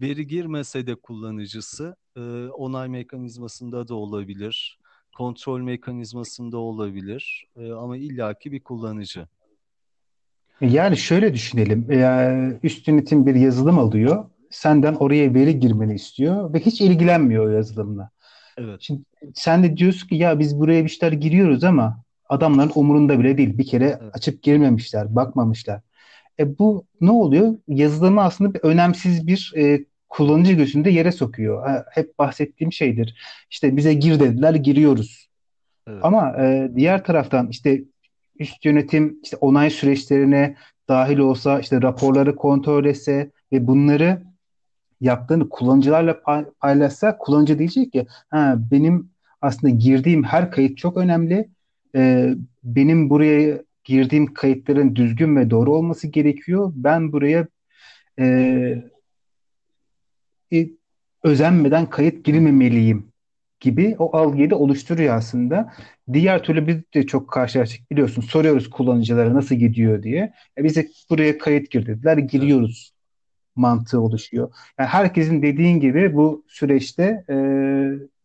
Veri 0.00 0.26
girmese 0.26 0.86
de 0.86 0.94
kullanıcısı, 0.94 1.96
e, 2.16 2.20
onay 2.46 2.88
mekanizmasında 2.88 3.88
da 3.88 3.94
olabilir, 3.94 4.78
kontrol 5.16 5.60
mekanizmasında 5.60 6.58
olabilir 6.58 7.46
e, 7.56 7.72
ama 7.72 7.96
illaki 7.96 8.52
bir 8.52 8.60
kullanıcı. 8.60 9.28
Yani 10.62 10.96
şöyle 10.96 11.34
düşünelim. 11.34 11.92
Ee, 11.92 12.58
üst 12.62 12.88
yönetim 12.88 13.26
bir 13.26 13.34
yazılım 13.34 13.78
alıyor. 13.78 14.24
Senden 14.50 14.94
oraya 14.94 15.34
veri 15.34 15.58
girmeni 15.60 15.94
istiyor 15.94 16.54
ve 16.54 16.58
hiç 16.60 16.80
ilgilenmiyor 16.80 17.46
o 17.46 17.48
yazılımla. 17.48 18.10
Evet, 18.58 18.80
Şimdi 18.80 19.02
sen 19.34 19.62
de 19.62 19.76
diyorsun 19.76 20.08
ki 20.08 20.14
ya 20.14 20.38
biz 20.38 20.58
buraya 20.60 20.84
bir 20.84 20.88
şeyler 20.88 21.12
giriyoruz 21.12 21.64
ama 21.64 22.02
adamların 22.28 22.72
umurunda 22.74 23.18
bile 23.18 23.38
değil. 23.38 23.58
Bir 23.58 23.66
kere 23.66 23.98
evet, 24.02 24.14
açıp 24.14 24.42
girmemişler, 24.42 25.14
bakmamışlar. 25.16 25.80
E 26.40 26.58
bu 26.58 26.86
ne 27.00 27.10
oluyor? 27.10 27.58
Yazılımı 27.68 28.22
aslında 28.22 28.54
bir 28.54 28.60
önemsiz 28.62 29.26
bir 29.26 29.52
e, 29.56 29.84
kullanıcı 30.08 30.52
gözünde 30.52 30.90
yere 30.90 31.12
sokuyor. 31.12 31.66
Ha, 31.66 31.84
hep 31.92 32.18
bahsettiğim 32.18 32.72
şeydir. 32.72 33.14
İşte 33.50 33.76
bize 33.76 33.94
gir 33.94 34.20
dediler, 34.20 34.54
giriyoruz. 34.54 35.28
evet, 35.88 36.00
Ama 36.02 36.36
e, 36.38 36.70
diğer 36.76 37.04
taraftan 37.04 37.48
işte 37.48 37.82
üst 38.38 38.64
yönetim 38.64 39.18
işte 39.22 39.36
onay 39.36 39.70
süreçlerine 39.70 40.56
dahil 40.88 41.18
olsa, 41.18 41.60
işte 41.60 41.82
raporları 41.82 42.36
kontrol 42.36 42.84
etse 42.84 43.30
ve 43.52 43.66
bunları 43.66 44.22
yaptığını 45.00 45.48
kullanıcılarla 45.48 46.22
pay- 46.22 46.50
paylaşsa 46.60 47.18
kullanıcı 47.18 47.58
diyecek 47.58 47.92
ki 47.92 48.06
ha, 48.30 48.56
benim 48.70 49.10
aslında 49.40 49.74
girdiğim 49.74 50.22
her 50.22 50.50
kayıt 50.50 50.78
çok 50.78 50.96
önemli. 50.96 51.48
Ee, 51.96 52.34
benim 52.64 53.10
buraya 53.10 53.62
girdiğim 53.84 54.34
kayıtların 54.34 54.96
düzgün 54.96 55.36
ve 55.36 55.50
doğru 55.50 55.74
olması 55.74 56.08
gerekiyor. 56.08 56.72
Ben 56.74 57.12
buraya 57.12 57.46
e, 58.18 58.24
e, 60.52 60.68
özenmeden 61.22 61.90
kayıt 61.90 62.24
girmemeliyim 62.24 63.11
gibi 63.62 63.96
o 63.98 64.16
algıyı 64.16 64.50
da 64.50 64.58
oluşturuyor 64.58 65.16
aslında. 65.16 65.72
Diğer 66.12 66.42
türlü 66.42 66.66
biz 66.66 66.76
de 66.94 67.06
çok 67.06 67.28
karşılaştık 67.30 67.90
biliyorsun. 67.90 68.22
Soruyoruz 68.22 68.70
kullanıcılara 68.70 69.34
nasıl 69.34 69.54
gidiyor 69.54 70.02
diye. 70.02 70.32
E, 70.58 70.64
bize 70.64 70.88
buraya 71.10 71.38
kayıt 71.38 71.70
gir 71.70 71.86
dediler. 71.86 72.18
evet, 72.18 72.30
Giriyoruz 72.30 72.92
mantığı 73.56 74.00
oluşuyor. 74.00 74.52
Yani 74.78 74.88
herkesin 74.88 75.42
dediğin 75.42 75.80
gibi 75.80 76.14
bu 76.14 76.44
süreçte 76.48 77.24
e, 77.30 77.36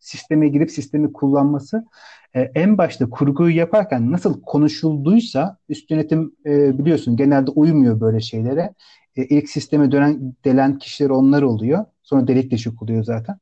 sisteme 0.00 0.48
girip 0.48 0.70
sistemi 0.70 1.12
kullanması 1.12 1.84
e, 2.34 2.40
en 2.40 2.78
başta 2.78 3.10
kurguyu 3.10 3.56
yaparken 3.56 4.12
nasıl 4.12 4.42
konuşulduysa 4.42 5.58
üst 5.68 5.90
yönetim 5.90 6.32
e, 6.46 6.78
biliyorsun 6.78 7.16
genelde 7.16 7.50
uymuyor 7.50 8.00
böyle 8.00 8.20
şeylere. 8.20 8.74
E, 9.16 9.24
ilk 9.24 9.48
sisteme 9.48 9.92
dönen 9.92 10.34
delen 10.44 10.78
kişiler 10.78 11.10
onlar 11.10 11.42
oluyor. 11.42 11.84
Sonra 12.02 12.28
delik 12.28 12.50
deşik 12.50 12.82
oluyor 12.82 13.04
zaten. 13.04 13.38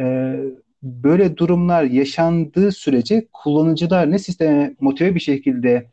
E, 0.00 0.36
böyle 0.82 1.36
durumlar 1.36 1.84
yaşandığı 1.84 2.72
sürece 2.72 3.28
kullanıcılar 3.32 4.10
ne 4.10 4.18
sisteme 4.18 4.76
motive 4.80 5.14
bir 5.14 5.20
şekilde 5.20 5.90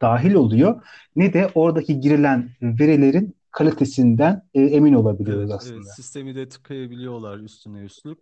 dahil 0.00 0.34
oluyor 0.34 0.82
ne 1.16 1.32
de 1.32 1.50
oradaki 1.54 2.00
girilen 2.00 2.50
verilerin 2.62 3.36
kalitesinden 3.50 4.42
e, 4.54 4.62
emin 4.62 4.94
olabiliyoruz 4.94 5.50
Evet, 5.50 5.52
aslında. 5.52 5.74
evet 5.74 5.94
sistemi 5.96 6.34
de 6.34 6.48
tıkayabiliyorlar 6.48 7.38
üstüne 7.38 7.80
üstlük. 7.80 8.18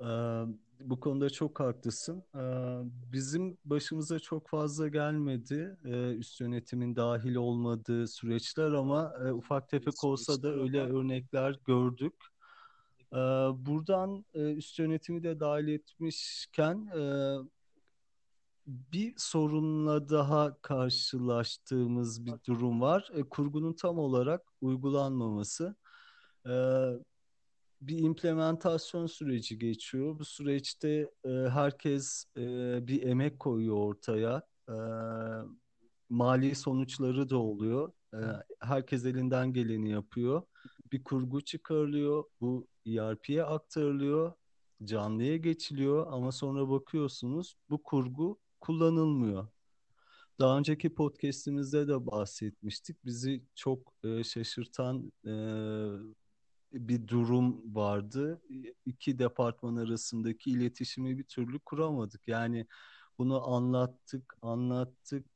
Ee, 0.00 0.04
bu 0.80 1.00
konuda 1.00 1.30
çok 1.30 1.60
haklısın. 1.60 2.22
Ee, 2.36 2.40
bizim 3.12 3.58
başımıza 3.64 4.18
çok 4.18 4.48
fazla 4.48 4.88
gelmedi 4.88 5.76
ee, 5.84 6.10
üst 6.10 6.40
yönetimin 6.40 6.96
dahil 6.96 7.34
olmadığı 7.34 8.06
süreçler 8.06 8.72
ama 8.72 9.12
e, 9.26 9.32
ufak 9.32 9.68
tefek 9.68 10.04
olsa 10.04 10.42
da 10.42 10.48
öyle 10.48 10.80
örnekler 10.80 11.56
gördük. 11.66 12.14
Ee, 13.12 13.16
buradan 13.66 14.24
e, 14.34 14.40
üst 14.52 14.78
yönetimi 14.78 15.22
de 15.22 15.40
dahil 15.40 15.68
etmişken 15.68 16.86
e, 16.86 17.02
bir 18.66 19.14
sorunla 19.16 20.08
daha 20.08 20.56
karşılaştığımız 20.62 22.26
bir 22.26 22.34
durum 22.46 22.80
var. 22.80 23.10
E, 23.14 23.22
kurgunun 23.22 23.72
tam 23.72 23.98
olarak 23.98 24.42
uygulanmaması. 24.60 25.76
E, 26.46 26.52
bir 27.80 27.98
implementasyon 27.98 29.06
süreci 29.06 29.58
geçiyor. 29.58 30.18
Bu 30.18 30.24
süreçte 30.24 31.10
e, 31.24 31.28
herkes 31.28 32.24
e, 32.36 32.40
bir 32.86 33.02
emek 33.02 33.38
koyuyor 33.40 33.76
ortaya. 33.76 34.42
E, 34.68 34.74
mali 36.08 36.54
sonuçları 36.54 37.30
da 37.30 37.38
oluyor. 37.38 37.92
E, 38.14 38.18
herkes 38.60 39.04
elinden 39.04 39.52
geleni 39.52 39.90
yapıyor. 39.90 40.42
Bir 40.92 41.04
kurgu 41.04 41.40
çıkarılıyor. 41.40 42.24
Bu 42.40 42.66
ERP'ye 42.98 43.44
aktarılıyor. 43.44 44.32
Canlıya 44.84 45.36
geçiliyor 45.36 46.06
ama 46.10 46.32
sonra 46.32 46.70
bakıyorsunuz 46.70 47.56
bu 47.70 47.82
kurgu 47.82 48.38
kullanılmıyor. 48.60 49.48
Daha 50.40 50.58
önceki 50.58 50.94
podcast'imizde 50.94 51.88
de 51.88 52.06
bahsetmiştik. 52.06 53.04
Bizi 53.04 53.42
çok 53.54 53.92
e, 54.04 54.24
şaşırtan 54.24 55.12
e, 55.26 55.32
bir 56.72 57.08
durum 57.08 57.74
vardı. 57.74 58.42
İki 58.86 59.18
departman 59.18 59.76
arasındaki 59.76 60.50
iletişimi 60.50 61.18
bir 61.18 61.24
türlü 61.24 61.58
kuramadık. 61.58 62.28
Yani 62.28 62.66
bunu 63.18 63.48
anlattık, 63.48 64.34
anlattık, 64.42 65.26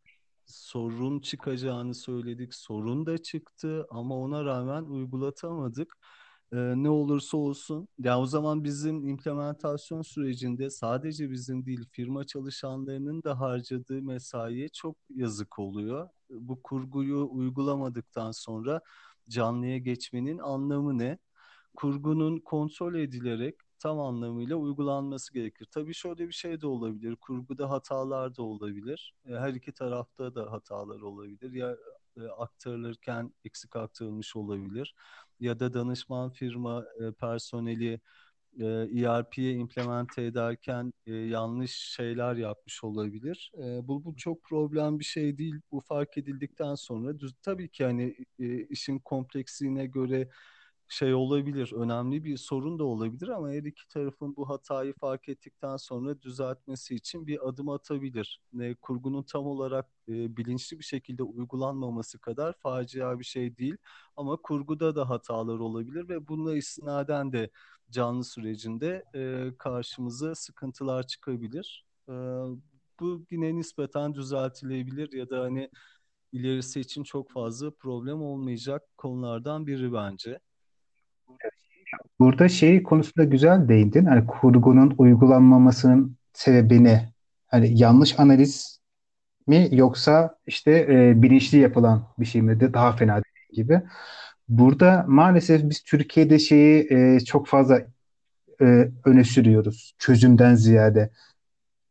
sorun 0.46 1.20
çıkacağını 1.20 1.94
söyledik, 1.94 2.54
sorun 2.54 3.06
da 3.06 3.22
çıktı 3.22 3.86
ama 3.90 4.16
ona 4.16 4.44
rağmen 4.44 4.82
uygulatamadık. 4.82 5.96
Ee, 6.52 6.56
ne 6.76 6.90
olursa 6.90 7.36
olsun, 7.36 7.88
ya 7.98 8.20
o 8.20 8.26
zaman 8.26 8.64
bizim 8.64 9.08
implementasyon 9.08 10.02
sürecinde 10.02 10.70
sadece 10.70 11.30
bizim 11.30 11.66
değil, 11.66 11.84
firma 11.90 12.24
çalışanlarının 12.26 13.22
da 13.22 13.40
harcadığı 13.40 14.02
mesaiye 14.02 14.68
çok 14.68 14.96
yazık 15.10 15.58
oluyor. 15.58 16.08
Bu 16.30 16.62
kurguyu 16.62 17.28
uygulamadıktan 17.30 18.30
sonra 18.32 18.80
canlıya 19.28 19.78
geçmenin 19.78 20.38
anlamı 20.38 20.98
ne? 20.98 21.18
Kurgunun 21.76 22.38
kontrol 22.40 22.94
edilerek 22.94 23.56
tam 23.78 24.00
anlamıyla 24.00 24.56
uygulanması 24.56 25.32
gerekir. 25.34 25.66
Tabii 25.70 25.94
şöyle 25.94 26.28
bir 26.28 26.32
şey 26.32 26.60
de 26.60 26.66
olabilir. 26.66 27.16
Kurguda 27.16 27.70
hatalar 27.70 28.36
da 28.36 28.42
olabilir. 28.42 29.14
E, 29.26 29.32
her 29.34 29.54
iki 29.54 29.72
tarafta 29.72 30.34
da 30.34 30.52
hatalar 30.52 31.00
olabilir. 31.00 31.52
Ya 31.52 31.76
e, 32.16 32.22
aktarılırken 32.22 33.34
eksik 33.44 33.76
aktarılmış 33.76 34.36
olabilir. 34.36 34.94
Ya 35.40 35.60
da 35.60 35.74
danışman 35.74 36.30
firma 36.30 36.84
e, 37.00 37.12
personeli 37.12 38.00
ERP'ye 38.60 39.52
implemente 39.52 40.22
ederken 40.24 40.92
yanlış 41.06 41.72
şeyler 41.72 42.34
yapmış 42.36 42.84
olabilir. 42.84 43.52
Bu, 43.82 44.04
bu 44.04 44.16
çok 44.16 44.42
problem 44.44 44.98
bir 44.98 45.04
şey 45.04 45.38
değil. 45.38 45.54
Bu 45.72 45.80
fark 45.80 46.18
edildikten 46.18 46.74
sonra 46.74 47.18
düz, 47.20 47.34
tabii 47.42 47.68
ki 47.68 47.84
hani 47.84 48.16
işin 48.70 48.98
kompleksliğine 48.98 49.86
göre 49.86 50.28
şey 50.94 51.14
olabilir, 51.14 51.72
önemli 51.72 52.24
bir 52.24 52.36
sorun 52.36 52.78
da 52.78 52.84
olabilir 52.84 53.28
ama 53.28 53.50
her 53.50 53.62
iki 53.62 53.88
tarafın 53.88 54.36
bu 54.36 54.48
hatayı 54.48 54.94
fark 54.94 55.28
ettikten 55.28 55.76
sonra 55.76 56.22
düzeltmesi 56.22 56.94
için 56.94 57.26
bir 57.26 57.48
adım 57.48 57.68
atabilir. 57.68 58.40
Ne 58.52 58.74
kurgunun 58.74 59.22
tam 59.22 59.46
olarak 59.46 59.86
e, 60.08 60.36
bilinçli 60.36 60.78
bir 60.78 60.84
şekilde 60.84 61.22
uygulanmaması 61.22 62.18
kadar 62.18 62.54
facia 62.58 63.18
bir 63.18 63.24
şey 63.24 63.56
değil 63.56 63.76
ama 64.16 64.36
kurguda 64.36 64.96
da 64.96 65.08
hatalar 65.10 65.58
olabilir 65.58 66.08
ve 66.08 66.28
bununla 66.28 66.56
istinaden 66.56 67.32
de 67.32 67.50
canlı 67.90 68.24
sürecinde 68.24 69.04
e, 69.14 69.50
karşımıza 69.58 70.34
sıkıntılar 70.34 71.06
çıkabilir. 71.06 71.84
E, 72.08 72.12
bu 73.00 73.26
yine 73.30 73.54
nispeten 73.54 74.14
düzeltilebilir 74.14 75.12
ya 75.12 75.30
da 75.30 75.40
hani 75.40 75.70
ilerisi 76.32 76.80
için 76.80 77.02
çok 77.04 77.30
fazla 77.30 77.70
problem 77.70 78.22
olmayacak 78.22 78.82
konulardan 78.98 79.66
biri 79.66 79.92
bence. 79.92 80.40
Burada 82.18 82.48
şey 82.48 82.82
konusunda 82.82 83.24
güzel 83.24 83.68
değindin. 83.68 84.04
Hani 84.04 84.26
kurgunun 84.26 84.94
uygulanmamasının 84.98 86.16
sebebini 86.32 87.12
hani 87.46 87.80
yanlış 87.80 88.20
analiz 88.20 88.80
mi 89.46 89.68
yoksa 89.72 90.38
işte 90.46 90.86
e, 90.90 91.22
bilinçli 91.22 91.58
yapılan 91.58 92.08
bir 92.18 92.24
şey 92.24 92.42
mi 92.42 92.60
de 92.60 92.74
daha 92.74 92.92
fena 92.92 93.22
gibi. 93.52 93.82
Burada 94.48 95.04
maalesef 95.08 95.70
biz 95.70 95.82
Türkiye'de 95.82 96.38
şeyi 96.38 96.86
e, 96.90 97.20
çok 97.20 97.46
fazla 97.46 97.80
e, 98.60 98.90
öne 99.04 99.24
sürüyoruz 99.24 99.94
çözümden 99.98 100.54
ziyade. 100.54 101.10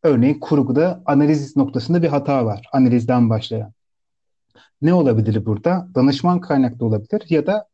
Örneğin 0.04 0.40
kurguda 0.40 1.04
analiz 1.06 1.58
noktasında 1.58 2.04
bir 2.04 2.08
hata 2.08 2.46
var. 2.46 2.70
Analizden 2.74 3.30
başlayan. 3.30 3.74
Ne 4.82 4.94
olabilir 4.94 5.46
burada? 5.46 5.88
Danışman 5.96 6.42
kaynaklı 6.42 6.86
olabilir 6.86 7.24
ya 7.30 7.48
da 7.48 7.68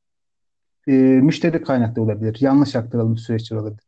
e, 0.87 0.91
müşteri 0.91 1.61
kaynaklı 1.61 2.01
olabilir. 2.01 2.37
Yanlış 2.39 2.75
aktarılmış 2.75 3.21
süreçler 3.21 3.57
olabilir. 3.57 3.83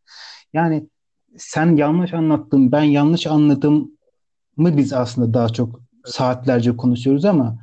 Yani 0.54 0.90
sen 1.38 1.76
yanlış 1.76 2.14
anlattın, 2.14 2.72
ben 2.72 2.84
yanlış 2.84 3.28
anladım 3.28 3.92
mı 4.58 4.78
biz 4.78 4.94
aslında 4.94 5.34
daha 5.34 5.50
çok 5.50 5.82
saatlerce 6.06 6.78
konuşuyoruz 6.78 7.26
ama 7.26 7.60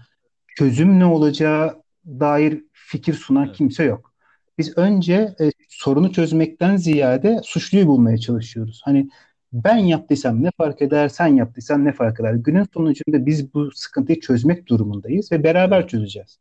çözüm 0.56 0.98
ne 0.98 1.04
olacağı 1.04 1.82
dair 2.06 2.64
fikir 2.72 3.14
sunan 3.14 3.46
evet. 3.46 3.56
kimse 3.56 3.84
yok. 3.84 4.12
Biz 4.58 4.78
önce 4.78 5.34
e, 5.40 5.50
sorunu 5.68 6.12
çözmekten 6.12 6.76
ziyade 6.76 7.40
suçluyu 7.44 7.86
bulmaya 7.86 8.18
çalışıyoruz. 8.18 8.80
Hani 8.84 9.08
ben 9.52 9.76
yaptıysam 9.76 10.42
ne 10.42 10.50
fark 10.56 10.82
eder, 10.82 11.08
sen 11.08 11.26
yaptıysan 11.26 11.84
ne 11.84 11.92
fark 11.92 12.20
eder? 12.20 12.34
Günün 12.34 12.66
sonucunda 12.74 13.26
biz 13.26 13.54
bu 13.54 13.70
sıkıntıyı 13.70 14.20
çözmek 14.20 14.66
durumundayız 14.66 15.32
ve 15.32 15.44
beraber 15.44 15.88
çözeceğiz. 15.88 16.38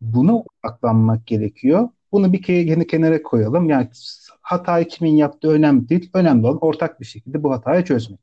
Buna 0.00 0.34
odaklanmak 0.36 1.26
gerekiyor. 1.26 1.88
Bunu 2.12 2.32
bir 2.32 2.42
kere 2.42 2.86
kenara 2.86 3.22
koyalım. 3.22 3.70
Yani 3.70 3.88
hatayı 4.42 4.88
kimin 4.88 5.16
yaptığı 5.16 5.50
önemli 5.50 5.88
değil. 5.88 6.10
Önemli 6.14 6.46
olan 6.46 6.58
ortak 6.60 7.00
bir 7.00 7.06
şekilde 7.06 7.42
bu 7.42 7.52
hatayı 7.52 7.84
çözmek. 7.84 8.20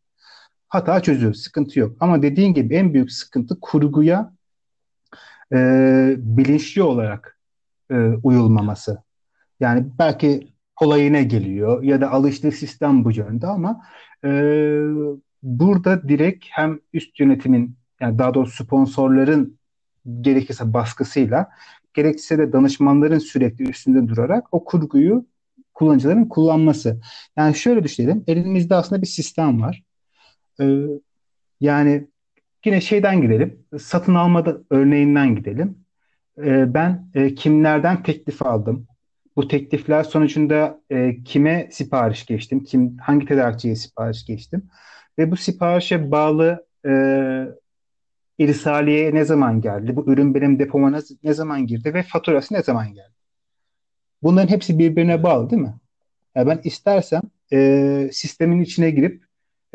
Hata 0.70 1.02
çözüyoruz. 1.02 1.44
Sıkıntı 1.44 1.80
yok. 1.80 1.98
Ama 2.00 2.22
dediğin 2.22 2.54
gibi 2.54 2.76
en 2.76 2.94
büyük 2.94 3.12
sıkıntı 3.12 3.60
kurguya 3.60 4.34
e, 5.54 5.58
bilinçli 6.18 6.84
olarak 6.84 7.40
e, 7.92 7.96
uyulmaması. 8.24 9.04
Yani 9.60 9.88
belki 10.00 10.54
kolayına 10.76 11.22
geliyor 11.22 11.84
ya 11.84 12.02
da 12.02 12.12
alıştığı 12.12 12.52
sistem 12.52 13.04
bu 13.06 13.12
yönde 13.12 13.48
ama 13.48 13.82
e, 14.24 14.30
burada 15.44 16.10
direkt 16.10 16.46
hem 16.50 16.80
üst 16.94 17.20
yönetimin 17.20 17.76
yani 18.00 18.20
daha 18.20 18.34
doğrusu 18.34 18.64
sponsorların 18.64 19.60
gerekirse 20.22 20.74
baskısıyla 20.74 21.50
gerekirse 21.94 22.38
de 22.38 22.54
danışmanların 22.54 23.20
sürekli 23.20 23.70
üstünde 23.70 24.08
durarak 24.08 24.48
o 24.52 24.66
kurguyu 24.66 25.26
kullanıcıların 25.74 26.26
kullanması. 26.26 27.02
Yani 27.38 27.56
şöyle 27.56 27.84
düşünelim. 27.84 28.24
Elimizde 28.28 28.76
aslında 28.76 29.02
bir 29.02 29.08
sistem 29.08 29.62
var. 29.62 29.84
Ee, 30.62 30.66
yani 31.62 32.08
yine 32.66 32.82
şeyden 32.82 33.22
gidelim. 33.22 33.66
Satın 33.80 34.16
alma 34.16 34.46
örneğinden 34.70 35.36
gidelim. 35.36 35.78
Ee, 36.38 36.74
ben 36.74 37.10
e, 37.14 37.36
kimlerden 37.36 38.04
teklif 38.04 38.42
aldım? 38.42 38.88
Bu 39.36 39.48
teklifler 39.48 40.04
sonucunda 40.04 40.82
e, 40.90 41.24
kime 41.24 41.70
sipariş 41.72 42.26
geçtim? 42.26 42.64
Kim 42.64 42.98
hangi 42.98 43.26
tedarikçiye 43.26 43.76
sipariş 43.76 44.26
geçtim? 44.26 44.70
Ve 45.20 45.32
bu 45.32 45.38
siparişe 45.38 46.12
bağlı 46.12 46.66
e, 46.86 46.92
irsaliye 48.44 49.16
ne 49.16 49.26
zaman 49.26 49.62
geldi? 49.62 49.96
Bu 49.96 50.12
ürün 50.12 50.36
benim 50.36 50.60
depoma 50.60 51.02
ne 51.24 51.34
zaman 51.34 51.68
girdi 51.68 51.94
ve 51.94 52.04
faturası 52.04 52.54
ne 52.54 52.64
zaman 52.64 52.94
geldi? 52.94 53.14
Bunların 54.24 54.48
hepsi 54.48 54.80
birbirine 54.80 55.24
bağlı 55.24 55.50
değil 55.50 55.62
mi? 55.62 55.74
Yani 56.36 56.48
ben 56.48 56.62
istersem 56.64 57.22
e, 57.54 58.10
sistemin 58.14 58.62
içine 58.62 58.92
girip 58.92 59.24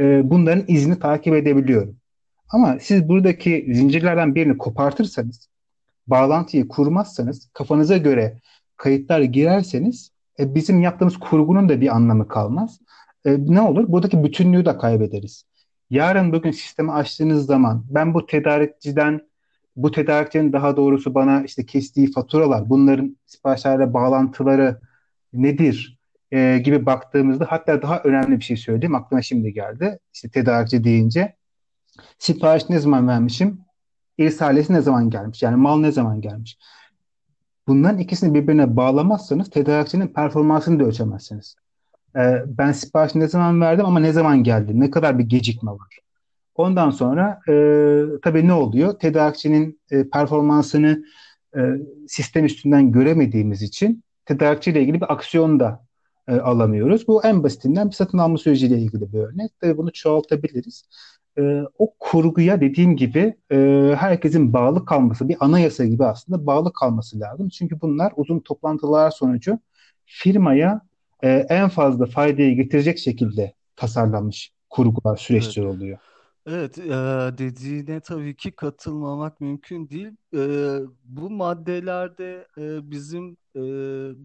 e, 0.00 0.30
bunların 0.30 0.64
izini 0.68 0.98
takip 0.98 1.34
edebiliyorum. 1.34 1.96
Ama 2.48 2.76
siz 2.80 3.08
buradaki 3.08 3.66
zincirlerden 3.72 4.34
birini 4.34 4.58
kopartırsanız, 4.58 5.48
bağlantıyı 6.06 6.68
kurmazsanız, 6.68 7.50
kafanıza 7.52 7.96
göre 7.96 8.40
kayıtlar 8.76 9.20
girerseniz 9.20 10.10
e, 10.38 10.54
bizim 10.54 10.82
yaptığımız 10.82 11.16
kurgunun 11.16 11.68
da 11.68 11.80
bir 11.80 11.96
anlamı 11.96 12.28
kalmaz. 12.28 12.80
e, 13.24 13.36
ne 13.38 13.60
olur? 13.60 13.84
Buradaki 13.92 14.24
bütünlüğü 14.24 14.66
de 14.66 14.78
kaybederiz. 14.78 15.44
Yarın 15.90 16.32
bugün 16.32 16.50
sistemi 16.50 16.92
açtığınız 16.92 17.46
zaman 17.46 17.84
ben 17.90 18.14
bu 18.14 18.26
tedarikçiden 18.26 19.20
bu 19.76 19.90
tedarikçinin 19.90 20.52
daha 20.52 20.76
doğrusu 20.76 21.14
bana 21.14 21.42
işte 21.44 21.66
kestiği 21.66 22.12
faturalar, 22.12 22.70
bunların 22.70 23.16
siparişlerle 23.26 23.94
bağlantıları 23.94 24.80
nedir 25.32 25.98
e, 26.30 26.58
gibi 26.58 26.86
baktığımızda 26.86 27.46
hatta 27.48 27.82
daha 27.82 28.00
önemli 28.00 28.38
bir 28.38 28.44
şey 28.44 28.56
söyleyeyim 28.56 28.94
aklıma 28.94 29.22
şimdi 29.22 29.52
geldi. 29.52 29.98
İşte 30.14 30.30
tedarikçi 30.30 30.84
deyince 30.84 31.36
sipariş 32.18 32.68
ne 32.68 32.78
zaman 32.78 33.08
vermişim? 33.08 33.60
İrsalesi 34.18 34.72
ne 34.72 34.80
zaman 34.80 35.10
gelmiş? 35.10 35.42
Yani 35.42 35.56
mal 35.56 35.78
ne 35.78 35.92
zaman 35.92 36.20
gelmiş? 36.20 36.58
Bunların 37.68 37.98
ikisini 37.98 38.34
birbirine 38.34 38.76
bağlamazsanız 38.76 39.50
tedarikçinin 39.50 40.08
performansını 40.08 40.80
da 40.80 40.84
ölçemezsiniz. 40.84 41.56
Ee, 42.16 42.42
ben 42.46 42.72
sipariş 42.72 43.14
ne 43.14 43.28
zaman 43.28 43.60
verdim 43.60 43.86
ama 43.86 44.00
ne 44.00 44.12
zaman 44.12 44.42
geldi? 44.42 44.80
Ne 44.80 44.90
kadar 44.90 45.18
bir 45.18 45.24
gecikme 45.24 45.70
var? 45.70 45.98
Ondan 46.54 46.90
sonra 46.90 47.40
e, 47.48 47.52
tabii 48.22 48.46
ne 48.48 48.52
oluyor? 48.52 48.98
Tedarikçinin 48.98 49.80
e, 49.90 50.08
performansını 50.10 51.04
e, 51.56 51.60
sistem 52.08 52.44
üstünden 52.44 52.92
göremediğimiz 52.92 53.62
için 53.62 54.04
tedarikçiyle 54.24 54.82
ilgili 54.82 55.00
bir 55.00 55.12
aksiyon 55.12 55.60
da 55.60 55.86
e, 56.28 56.34
alamıyoruz. 56.34 57.08
Bu 57.08 57.24
en 57.24 57.42
basitinden 57.42 57.88
bir 57.88 57.94
satın 57.94 58.18
alma 58.18 58.38
süreciyle 58.38 58.78
ilgili 58.78 59.12
bir 59.12 59.18
örnek. 59.18 59.50
Tabii 59.60 59.76
bunu 59.76 59.92
çoğaltabiliriz. 59.92 60.84
E, 61.38 61.62
o 61.78 61.94
kurguya 61.98 62.60
dediğim 62.60 62.96
gibi 62.96 63.34
e, 63.52 63.56
herkesin 63.98 64.52
bağlı 64.52 64.84
kalması, 64.84 65.28
bir 65.28 65.36
anayasa 65.40 65.84
gibi 65.84 66.04
aslında 66.04 66.46
bağlı 66.46 66.72
kalması 66.72 67.20
lazım. 67.20 67.48
Çünkü 67.48 67.80
bunlar 67.80 68.12
uzun 68.16 68.40
toplantılar 68.40 69.10
sonucu 69.10 69.58
firmaya 70.06 70.80
e, 71.22 71.28
en 71.48 71.68
fazla 71.68 72.06
faydayı 72.06 72.56
getirecek 72.56 72.98
şekilde 72.98 73.54
tasarlanmış 73.76 74.52
kurgular, 74.70 75.16
süreçler 75.16 75.62
Evet. 75.62 75.74
oluyor. 75.76 75.98
Evet, 76.46 76.78
e, 76.78 76.84
dediğine 77.38 78.00
tabii 78.00 78.36
ki 78.36 78.50
katılmamak 78.52 79.40
mümkün 79.40 79.88
değil. 79.88 80.16
E, 80.34 80.40
bu 81.04 81.30
maddelerde 81.30 82.46
e, 82.58 82.90
bizim 82.90 83.36
e, 83.54 83.60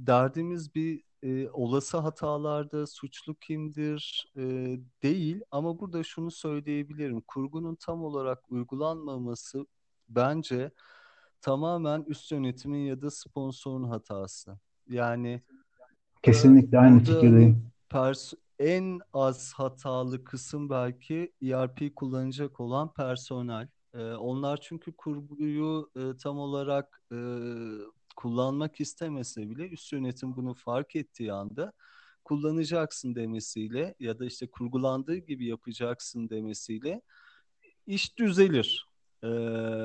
derdimiz 0.08 0.75
bir 0.75 1.04
e, 1.23 1.49
olası 1.49 1.97
hatalarda 1.97 2.88
suçlu 2.88 3.36
kimdir 3.36 4.32
e, 4.38 4.41
değil. 5.04 5.41
Ama 5.51 5.80
burada 5.80 6.04
şunu 6.04 6.32
söyleyebilirim. 6.32 7.21
Kurgunun 7.21 7.75
tam 7.75 8.04
olarak 8.04 8.51
uygulanmaması 8.51 9.65
bence 10.10 10.71
tamamen 11.41 12.04
üst 12.08 12.32
yönetimin 12.32 12.80
ya 12.86 13.01
da 13.01 13.12
sponsorun 13.12 13.84
hatası. 13.84 14.60
Yani 14.89 15.41
Kesinlikle 16.23 16.79
aynı 16.79 16.99
Burada 16.99 17.13
fikirdeyim. 17.13 17.71
pers 17.89 18.34
en 18.60 18.99
az 19.13 19.53
hatalı 19.53 20.23
kısım 20.23 20.69
belki 20.69 21.34
ERP 21.41 21.95
kullanacak 21.95 22.60
olan 22.60 22.93
personel. 22.93 23.67
Ee, 23.93 24.12
onlar 24.12 24.62
çünkü 24.62 24.91
kurguyu 24.91 25.91
e, 25.95 26.17
tam 26.17 26.39
olarak 26.39 27.01
e, 27.12 27.17
kullanmak 28.15 28.81
istemese 28.81 29.49
bile 29.49 29.69
üst 29.69 29.93
yönetim 29.93 30.36
bunu 30.36 30.53
fark 30.53 30.95
ettiği 30.95 31.34
anda 31.34 31.73
kullanacaksın 32.23 33.15
demesiyle 33.15 33.95
ya 33.99 34.19
da 34.19 34.25
işte 34.25 34.47
kurgulandığı 34.47 35.17
gibi 35.17 35.45
yapacaksın 35.45 36.29
demesiyle 36.29 37.01
iş 37.88 38.17
düzelir. 38.17 38.86
Ee, 39.23 39.27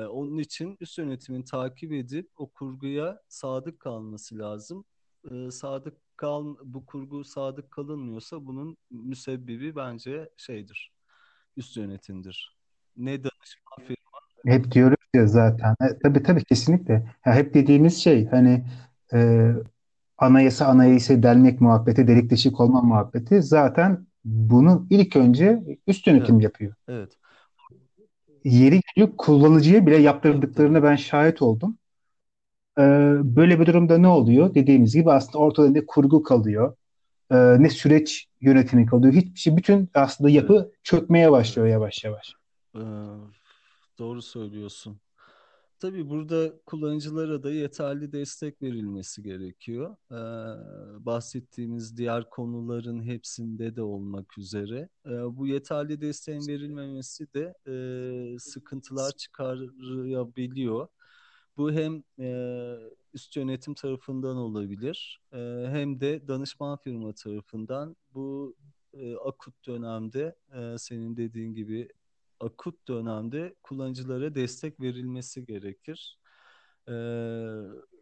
onun 0.05 0.37
için 0.37 0.77
üst 0.79 0.97
yönetimin 0.97 1.43
takip 1.43 1.91
edip 1.91 2.29
o 2.37 2.47
kurguya 2.47 3.21
sadık 3.27 3.79
kalması 3.79 4.37
lazım. 4.37 4.85
Ee, 5.31 5.51
sadık 5.51 5.97
kal 6.17 6.55
bu 6.63 6.85
kurgu 6.85 7.23
sadık 7.23 7.71
kalınmıyorsa 7.71 8.45
bunun 8.45 8.77
müsebbibi 8.91 9.75
bence 9.75 10.29
şeydir. 10.37 10.91
Üst 11.57 11.77
yönetimdir. 11.77 12.57
Ne 12.97 13.23
danışman 13.23 13.87
firma. 13.87 13.97
Hep 14.45 14.71
diyoruz 14.71 14.97
ya 15.13 15.27
zaten. 15.27 15.75
E, 15.81 15.99
tabii 16.03 16.23
tabii 16.23 16.43
kesinlikle. 16.43 16.93
Ya 17.25 17.33
hep 17.35 17.53
dediğimiz 17.53 17.97
şey 17.97 18.27
hani 18.27 18.65
e, 19.13 19.51
anayasa 20.17 20.65
anayasa 20.65 21.23
delmek 21.23 21.61
muhabbeti, 21.61 22.07
delik 22.07 22.29
deşik 22.29 22.59
olma 22.59 22.81
muhabbeti 22.81 23.41
zaten 23.41 24.07
bunu 24.25 24.87
ilk 24.89 25.15
önce 25.15 25.63
üst 25.87 26.07
Evet. 26.07 26.17
yönetim 26.17 26.39
yapıyor. 26.39 26.73
Evet. 26.87 27.17
Yeri 28.43 28.81
geliyor 28.81 29.17
kullanıcıya 29.17 29.87
bile 29.87 29.97
yaptırdıklarına 29.97 30.83
ben 30.83 30.95
şahit 30.95 31.41
oldum. 31.41 31.77
E, 32.77 32.81
böyle 33.23 33.59
bir 33.59 33.65
durumda 33.65 33.97
ne 33.97 34.07
oluyor? 34.07 34.53
Dediğimiz 34.55 34.95
gibi 34.95 35.11
aslında 35.11 35.37
ortada 35.37 35.69
ne 35.69 35.85
kurgu 35.85 36.23
kalıyor, 36.23 36.75
e, 37.31 37.35
ne 37.63 37.69
süreç 37.69 38.27
yönetimi 38.41 38.85
kalıyor. 38.85 39.13
Hiçbir 39.13 39.39
şey, 39.39 39.57
bütün 39.57 39.89
aslında 39.93 40.29
Evet. 40.29 40.41
yapı 40.41 40.71
çökmeye 40.83 41.31
başlıyor 41.31 41.67
yavaş 41.67 42.03
yavaş. 42.03 42.33
Ee, 42.75 42.79
doğru 43.99 44.21
söylüyorsun. 44.21 44.99
Tabii 45.79 46.09
burada 46.09 46.53
kullanıcılara 46.65 47.43
da 47.43 47.51
yeterli 47.51 48.11
destek 48.11 48.61
verilmesi 48.61 49.23
gerekiyor. 49.23 49.95
Ee, 50.11 50.15
bahsettiğimiz 51.05 51.97
diğer 51.97 52.29
konuların 52.29 53.03
hepsinde 53.03 53.75
de 53.75 53.81
olmak 53.81 54.37
üzere. 54.37 54.89
Ee, 55.05 55.09
bu 55.09 55.47
yeterli 55.47 56.01
desteğin 56.01 56.47
verilmemesi 56.47 57.33
de 57.33 57.53
e, 57.67 58.39
sıkıntılar 58.39 59.11
çıkarabiliyor. 59.11 60.87
Bu 61.57 61.71
hem 61.71 62.03
e, 62.19 62.29
üst 63.13 63.35
yönetim 63.35 63.73
tarafından 63.73 64.37
olabilir, 64.37 65.21
e, 65.33 65.37
hem 65.69 65.99
de 66.01 66.27
danışman 66.27 66.77
firma 66.77 67.13
tarafından. 67.13 67.95
Bu 68.13 68.55
e, 68.93 69.15
akut 69.15 69.67
dönemde 69.67 70.35
e, 70.53 70.77
senin 70.77 71.17
dediğin 71.17 71.53
gibi 71.53 71.89
akut 72.39 72.87
dönemde 72.87 73.55
kullanıcılara 73.63 74.35
destek 74.35 74.81
verilmesi 74.81 75.45
gerekir. 75.45 76.17
Ee, 76.89 76.93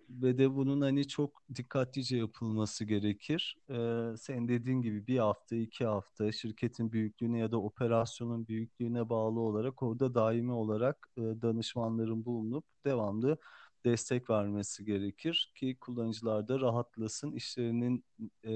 ve 0.10 0.38
de 0.38 0.56
bunun 0.56 0.82
hani 0.82 1.08
çok 1.08 1.44
dikkatlice 1.56 2.18
yapılması 2.18 2.86
gerekir. 2.86 3.58
Ee, 3.70 4.18
senin 4.18 4.48
dediğin 4.48 4.82
gibi 4.82 5.08
bir 5.08 5.18
hafta, 5.18 5.56
iki 5.56 5.86
hafta 5.86 6.32
şirketin 6.32 6.92
büyüklüğüne 6.92 7.40
ya 7.40 7.52
da 7.52 7.58
operasyonun 7.62 8.48
büyüklüğüne 8.48 9.10
bağlı 9.10 9.40
olarak 9.40 9.84
orada 9.84 10.16
daimi 10.16 10.52
olarak 10.52 11.10
e, 11.18 11.22
danışmanların 11.22 12.26
bulunup 12.26 12.66
devamlı 12.86 13.38
destek 13.86 14.30
vermesi 14.30 14.86
gerekir 14.86 15.52
ki 15.56 15.78
kullanıcılar 15.82 16.48
da 16.48 16.60
rahatlasın, 16.60 17.32
işlerinin 17.32 18.04
e, 18.44 18.54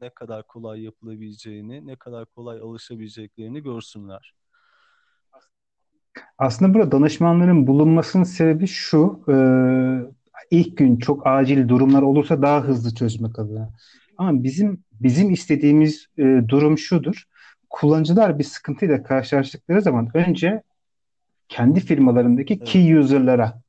ne 0.00 0.10
kadar 0.10 0.46
kolay 0.46 0.82
yapılabileceğini, 0.82 1.86
ne 1.86 1.96
kadar 1.96 2.26
kolay 2.26 2.60
alışabileceklerini 2.60 3.62
görsünler. 3.62 4.34
Aslında 6.38 6.74
burada 6.74 6.92
danışmanların 6.92 7.66
bulunmasının 7.66 8.24
sebebi 8.24 8.66
şu, 8.66 9.24
e, 9.28 9.34
ilk 10.50 10.76
gün 10.76 10.96
çok 10.96 11.26
acil 11.26 11.68
durumlar 11.68 12.02
olursa 12.02 12.42
daha 12.42 12.62
hızlı 12.62 12.94
çözmek 12.94 13.38
adına. 13.38 13.70
Ama 14.18 14.42
bizim 14.42 14.84
bizim 15.00 15.30
istediğimiz 15.30 16.06
e, 16.18 16.22
durum 16.48 16.78
şudur. 16.78 17.24
Kullanıcılar 17.70 18.38
bir 18.38 18.44
sıkıntıyla 18.44 19.02
karşılaştıkları 19.02 19.82
zaman 19.82 20.10
önce 20.14 20.62
kendi 21.48 21.80
firmalarındaki 21.80 22.54
evet, 22.54 22.64
key 22.64 22.94
user'lara 22.98 23.62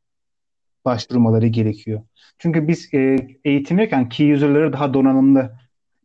başvurmaları 0.86 1.48
gerekiyor. 1.48 2.02
Çünkü 2.38 2.68
biz 2.68 2.94
e, 2.94 3.28
eğitim 3.46 3.78
verirken 3.78 4.10
key 4.10 4.34
user'ları 4.34 4.74
daha 4.74 4.94
donanımlı 4.94 5.52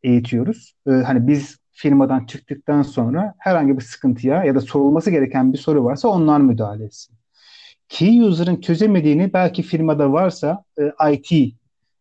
eğitiyoruz. 0.03 0.75
E, 0.87 0.91
hani 0.91 1.29
biz 1.29 1.59
firmadan 1.73 2.27
çıktıktan 2.27 2.83
sonra 2.83 3.35
herhangi 3.39 3.77
bir 3.77 3.83
sıkıntıya 3.83 4.45
ya 4.45 4.55
da 4.55 4.61
sorulması 4.61 5.11
gereken 5.11 5.53
bir 5.53 5.59
soru 5.59 5.85
varsa 5.85 6.09
onlar 6.09 6.41
müdahale 6.41 6.85
etsin. 6.85 7.17
Key 7.93 8.21
user'ın 8.21 8.61
çözemediğini 8.61 9.33
belki 9.33 9.63
firmada 9.63 10.13
varsa 10.13 10.65
e, 10.79 11.13
IT 11.13 11.55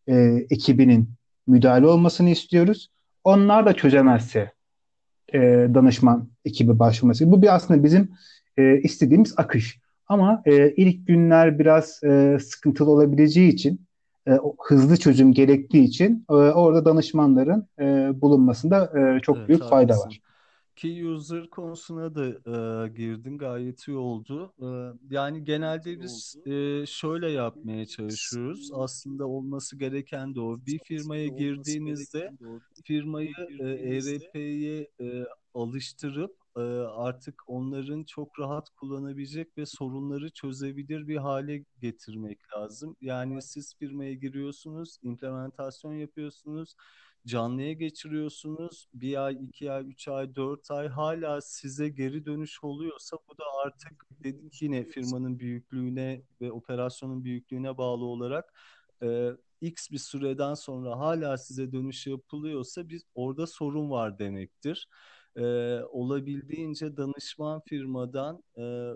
e, 0.08 0.14
ekibinin 0.50 1.10
müdahale 1.48 1.88
olmasını 1.88 2.30
istiyoruz. 2.30 2.90
Onlar 3.24 3.66
da 3.66 3.74
çözemezse 3.74 4.52
e, 5.34 5.40
danışman 5.74 6.28
ekibi 6.46 6.80
başvurması. 6.80 7.32
Bu 7.32 7.42
bir 7.42 7.56
aslında 7.56 7.84
bizim 7.84 8.12
e, 8.58 8.82
istediğimiz 8.82 9.34
akış. 9.38 9.80
Ama 10.08 10.42
e, 10.46 10.72
ilk 10.72 11.08
günler 11.08 11.60
biraz 11.60 12.04
e, 12.04 12.38
sıkıntılı 12.40 12.92
olabileceği 12.92 13.54
için 13.54 13.82
e, 14.28 14.32
hızlı 14.64 14.98
çözüm 14.98 15.34
gerektiği 15.34 15.84
için 15.84 16.26
e, 16.30 16.34
orada 16.34 16.86
danışmanların 16.86 17.68
e, 17.80 18.12
bulunmasında 18.22 18.92
e, 19.00 19.20
çok 19.20 19.38
evet 19.38 19.48
büyük 19.48 19.64
fayda 19.64 19.98
var. 19.98 20.22
Key 20.76 21.06
user 21.06 21.50
konusuna 21.50 22.16
da 22.16 22.26
e, 22.28 22.90
girdin 22.90 23.38
gayet 23.38 23.88
iyi 23.88 23.98
oldu. 23.98 24.54
E, 24.60 24.68
yani 25.16 25.44
genelde 25.44 26.02
biz 26.02 26.36
e, 26.46 26.86
şöyle 26.86 27.32
yapmaya 27.32 27.86
çalışıyoruz. 27.86 28.70
Aslında 28.74 29.28
olması 29.28 29.78
gereken 29.78 30.36
de 30.36 30.42
o. 30.42 30.58
Bir 30.66 30.80
firmaya 30.80 31.28
girdiğinizde 31.28 32.32
firmayı 32.84 33.34
e, 33.60 33.68
ERP'ye 33.68 34.88
e, 35.02 35.26
alıştırıp 35.54 36.36
e, 36.58 36.62
artık 36.96 37.44
onların 37.48 38.04
çok 38.04 38.40
rahat 38.40 38.70
kullanabilecek 38.70 39.58
ve 39.58 39.66
sorunları 39.66 40.30
çözebilir 40.30 41.08
bir 41.08 41.18
hale 41.18 41.64
getirmek 41.82 42.40
lazım. 42.58 42.96
Yani 43.02 43.42
siz 43.42 43.76
firmaya 43.76 44.14
giriyorsunuz, 44.14 44.98
implementasyon 45.04 45.94
yapıyorsunuz 45.94 46.76
canlıya 47.28 47.74
geçiriyorsunuz. 47.74 48.88
Bir 48.94 49.26
ay, 49.26 49.38
iki 49.42 49.72
ay, 49.72 49.88
üç 49.88 50.08
ay, 50.08 50.36
dört 50.36 50.72
ay 50.72 50.88
hala 50.88 51.42
size 51.42 51.90
geri 51.90 52.26
dönüş 52.26 52.64
oluyorsa 52.64 53.18
bu 53.30 53.38
da 53.38 53.44
artık 53.66 54.06
dedik 54.24 54.62
yine 54.62 54.84
firmanın 54.84 55.40
büyüklüğüne 55.40 56.22
ve 56.42 56.52
operasyonun 56.52 57.24
büyüklüğüne 57.24 57.78
bağlı 57.78 58.06
olarak 58.06 58.54
e, 59.04 59.32
X 59.62 59.92
bir 59.92 59.98
süreden 59.98 60.54
sonra 60.54 61.00
hala 61.00 61.38
size 61.38 61.72
dönüş 61.72 62.08
yapılıyorsa 62.08 62.90
biz 62.90 63.04
orada 63.16 63.48
sorun 63.48 63.90
var 63.92 64.20
demektir. 64.20 64.88
E, 65.36 65.44
olabildiğince 65.92 66.98
danışman 66.98 67.62
firmadan 67.66 68.44
e, 68.58 68.94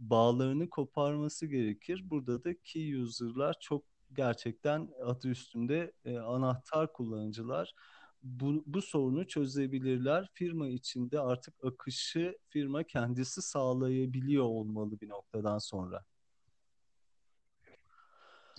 bağlarını 0.00 0.70
koparması 0.70 1.46
gerekir. 1.46 2.10
Burada 2.10 2.44
da 2.44 2.54
key 2.64 2.94
user'lar 2.94 3.56
çok 3.60 3.93
gerçekten 4.14 4.88
adı 5.02 5.28
üstünde 5.28 5.92
e, 6.04 6.18
anahtar 6.18 6.92
kullanıcılar. 6.92 7.74
Bu, 8.22 8.62
bu 8.66 8.82
sorunu 8.82 9.26
çözebilirler. 9.26 10.30
Firma 10.32 10.68
içinde 10.68 11.20
artık 11.20 11.64
akışı 11.64 12.38
firma 12.48 12.82
kendisi 12.82 13.42
sağlayabiliyor 13.42 14.44
olmalı 14.44 15.00
bir 15.00 15.08
noktadan 15.08 15.58
sonra. 15.58 16.04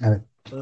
Evet. 0.01 0.21
Ee, 0.53 0.55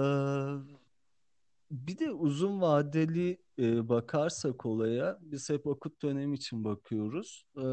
bir 1.71 1.97
de 1.99 2.11
uzun 2.11 2.61
vadeli 2.61 3.37
e, 3.59 3.89
bakarsak 3.89 4.65
olaya, 4.65 5.19
biz 5.21 5.49
hep 5.49 5.67
akut 5.67 6.01
dönem 6.01 6.33
için 6.33 6.63
bakıyoruz. 6.63 7.45
Ee, 7.57 7.63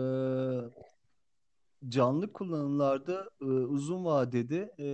canlı 1.89 2.33
kullanımlarda 2.33 3.31
e, 3.41 3.45
uzun 3.45 4.05
vadede 4.05 4.75
e, 4.79 4.87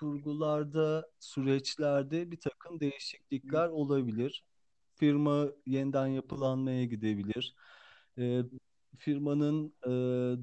kurgularda, 0.00 1.06
süreçlerde 1.20 2.30
bir 2.30 2.40
takım 2.40 2.80
değişiklikler 2.80 3.68
olabilir. 3.68 4.44
Firma 4.96 5.46
yeniden 5.66 6.06
yapılanmaya 6.06 6.84
gidebilir. 6.84 7.54
E, 8.18 8.42
firmanın 8.98 9.74
e, 9.84 9.90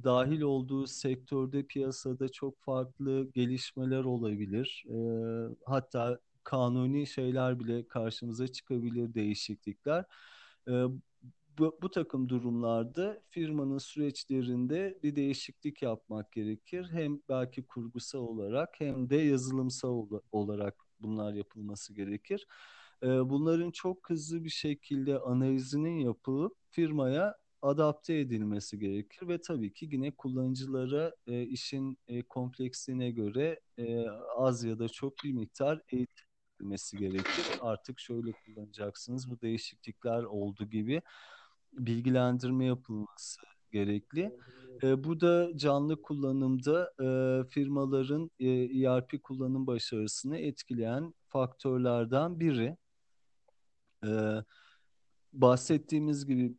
dahil 0.04 0.42
olduğu 0.42 0.88
sektörde, 0.88 1.64
piyasada 1.64 2.30
çok 2.30 2.60
farklı 2.62 3.32
gelişmeler 3.34 4.04
olabilir. 4.04 4.86
E, 4.90 4.98
hatta 5.66 6.20
kanuni 6.44 7.08
şeyler 7.08 7.60
bile 7.60 7.88
karşımıza 7.88 8.48
çıkabilir, 8.48 9.14
değişiklikler. 9.14 10.06
E, 10.70 10.74
bu, 11.58 11.78
bu 11.82 11.90
takım 11.92 12.30
durumlarda 12.30 13.22
firmanın 13.30 13.78
süreçlerinde 13.78 15.00
bir 15.04 15.16
değişiklik 15.16 15.82
yapmak 15.82 16.32
gerekir. 16.32 16.88
Hem 16.92 17.20
belki 17.30 17.64
kurgusal 17.64 18.20
olarak 18.20 18.70
hem 18.80 19.10
de 19.10 19.16
yazılımsal 19.16 20.08
olarak 20.32 20.76
bunlar 21.00 21.34
yapılması 21.34 21.94
gerekir. 21.94 22.48
Ee, 23.04 23.08
bunların 23.08 23.72
çok 23.72 24.10
hızlı 24.10 24.44
bir 24.44 24.50
şekilde 24.50 25.20
analizinin 25.20 26.00
yapılıp 26.00 26.54
firmaya 26.70 27.36
adapte 27.62 28.20
edilmesi 28.20 28.80
gerekir 28.80 29.28
ve 29.28 29.42
tabii 29.42 29.74
ki 29.74 29.90
yine 29.92 30.12
kullanıcılara 30.12 31.14
e, 31.28 31.44
işin 31.44 31.98
e, 32.08 32.22
kompleksliğine 32.22 33.12
göre 33.12 33.60
e, 33.78 34.08
az 34.38 34.64
ya 34.64 34.80
da 34.80 34.90
çok 34.90 35.14
bir 35.24 35.34
miktar 35.34 35.82
eğitilmesi 35.90 36.98
gerekir. 36.98 37.46
Artık 37.62 38.00
şöyle 38.00 38.32
kullanacaksınız 38.32 39.30
bu 39.32 39.42
değişiklikler 39.42 40.24
oldu 40.24 40.66
gibi 40.70 41.02
bilgilendirme 41.78 42.66
yapılması 42.66 43.42
gerekli. 43.72 44.38
E, 44.84 45.04
bu 45.04 45.22
da 45.22 45.58
canlı 45.58 46.02
kullanımda 46.02 46.94
e, 47.02 47.08
firmaların 47.50 48.32
e, 48.40 48.50
ERP 48.50 49.24
kullanım 49.24 49.68
başarısını 49.68 50.38
etkileyen 50.38 51.14
faktörlerden 51.28 52.40
biri. 52.40 52.78
E, 54.06 54.10
bahsettiğimiz 55.34 56.26
gibi 56.26 56.56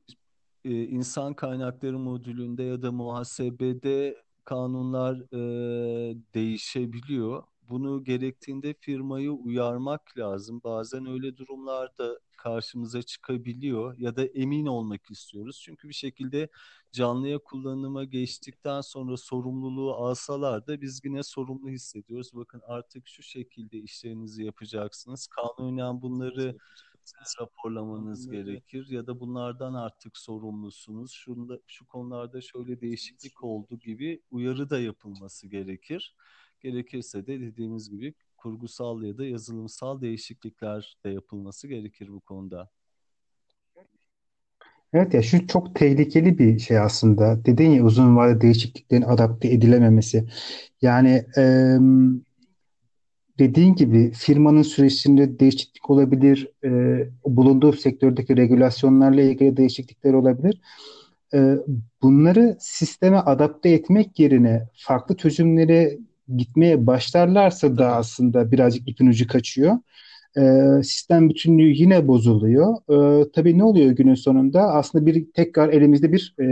e, 0.64 0.70
insan 0.84 1.34
kaynakları 1.34 1.98
modülünde 1.98 2.62
ya 2.62 2.82
da 2.82 2.92
muhasebede 2.92 4.16
kanunlar 4.44 5.16
e, 5.32 6.16
değişebiliyor. 6.34 7.42
Bunu 7.68 8.04
gerektiğinde 8.04 8.74
firmayı 8.80 9.32
uyarmak 9.32 10.18
lazım. 10.18 10.60
Bazen 10.64 11.06
öyle 11.06 11.36
durumlarda 11.36 12.18
karşımıza 12.36 13.02
çıkabiliyor 13.02 13.98
ya 13.98 14.16
da 14.16 14.24
emin 14.24 14.66
olmak 14.66 15.10
istiyoruz. 15.10 15.60
Çünkü 15.64 15.88
bir 15.88 15.94
şekilde 15.94 16.48
canlıya 16.92 17.38
kullanıma 17.38 18.04
geçtikten 18.04 18.80
sonra 18.80 19.16
sorumluluğu 19.16 19.94
alsalar 19.94 20.66
da 20.66 20.80
biz 20.80 21.00
yine 21.04 21.22
sorumlu 21.22 21.68
hissediyoruz. 21.68 22.30
Bakın 22.34 22.62
artık 22.66 23.08
şu 23.08 23.22
şekilde 23.22 23.78
işlerinizi 23.78 24.44
yapacaksınız. 24.44 25.26
Kanunen 25.26 26.02
bunları 26.02 26.56
siz 27.04 27.34
raporlamanız 27.40 28.30
gerekir 28.30 28.86
ya 28.90 29.06
da 29.06 29.20
bunlardan 29.20 29.74
artık 29.74 30.16
sorumlusunuz. 30.18 31.12
Şunda, 31.12 31.58
şu 31.66 31.86
konularda 31.86 32.40
şöyle 32.40 32.80
değişiklik 32.80 33.44
oldu 33.44 33.78
gibi 33.78 34.22
uyarı 34.30 34.70
da 34.70 34.80
yapılması 34.80 35.46
gerekir. 35.46 36.14
Gerekirse 36.64 37.26
de 37.26 37.40
dediğimiz 37.40 37.90
gibi 37.90 38.14
kurgusal 38.36 39.02
ya 39.02 39.18
da 39.18 39.24
yazılımsal 39.24 40.00
değişiklikler 40.00 40.96
de 41.04 41.10
yapılması 41.10 41.68
gerekir 41.68 42.08
bu 42.08 42.20
konuda. 42.20 42.70
Evet 44.92 45.14
ya 45.14 45.22
şu 45.22 45.46
çok 45.46 45.74
tehlikeli 45.74 46.38
bir 46.38 46.58
şey 46.58 46.78
aslında. 46.78 47.44
Dedin 47.44 47.70
ya 47.70 47.84
uzun 47.84 48.16
vadeli 48.16 48.40
değişikliklerin 48.40 49.02
adapte 49.02 49.48
edilememesi. 49.48 50.28
Yani 50.82 51.24
e, 51.36 51.76
dediğin 53.38 53.74
gibi 53.74 54.10
firmanın 54.10 54.62
süreçlerinde 54.62 55.38
değişiklik 55.38 55.90
olabilir. 55.90 56.48
E, 56.64 56.70
bulunduğu 57.24 57.72
sektördeki 57.72 58.36
regülasyonlarla 58.36 59.22
ilgili 59.22 59.56
değişiklikler 59.56 60.12
olabilir. 60.12 60.60
E, 61.34 61.56
bunları 62.02 62.56
sisteme 62.60 63.16
adapte 63.16 63.68
etmek 63.68 64.18
yerine 64.18 64.68
farklı 64.74 65.16
çözümlere 65.16 65.98
gitmeye 66.36 66.86
başlarlarsa 66.86 67.78
da 67.78 67.96
aslında 67.96 68.52
birazcık 68.52 68.88
ipin 68.88 69.06
ucu 69.06 69.26
kaçıyor. 69.26 69.78
E, 70.36 70.82
sistem 70.82 71.30
bütünlüğü 71.30 71.68
yine 71.68 72.08
bozuluyor. 72.08 72.76
E, 72.88 73.30
tabii 73.32 73.58
ne 73.58 73.64
oluyor 73.64 73.90
günün 73.90 74.14
sonunda? 74.14 74.62
Aslında 74.62 75.06
bir 75.06 75.32
tekrar 75.32 75.68
elimizde 75.68 76.12
bir 76.12 76.34
e, 76.40 76.46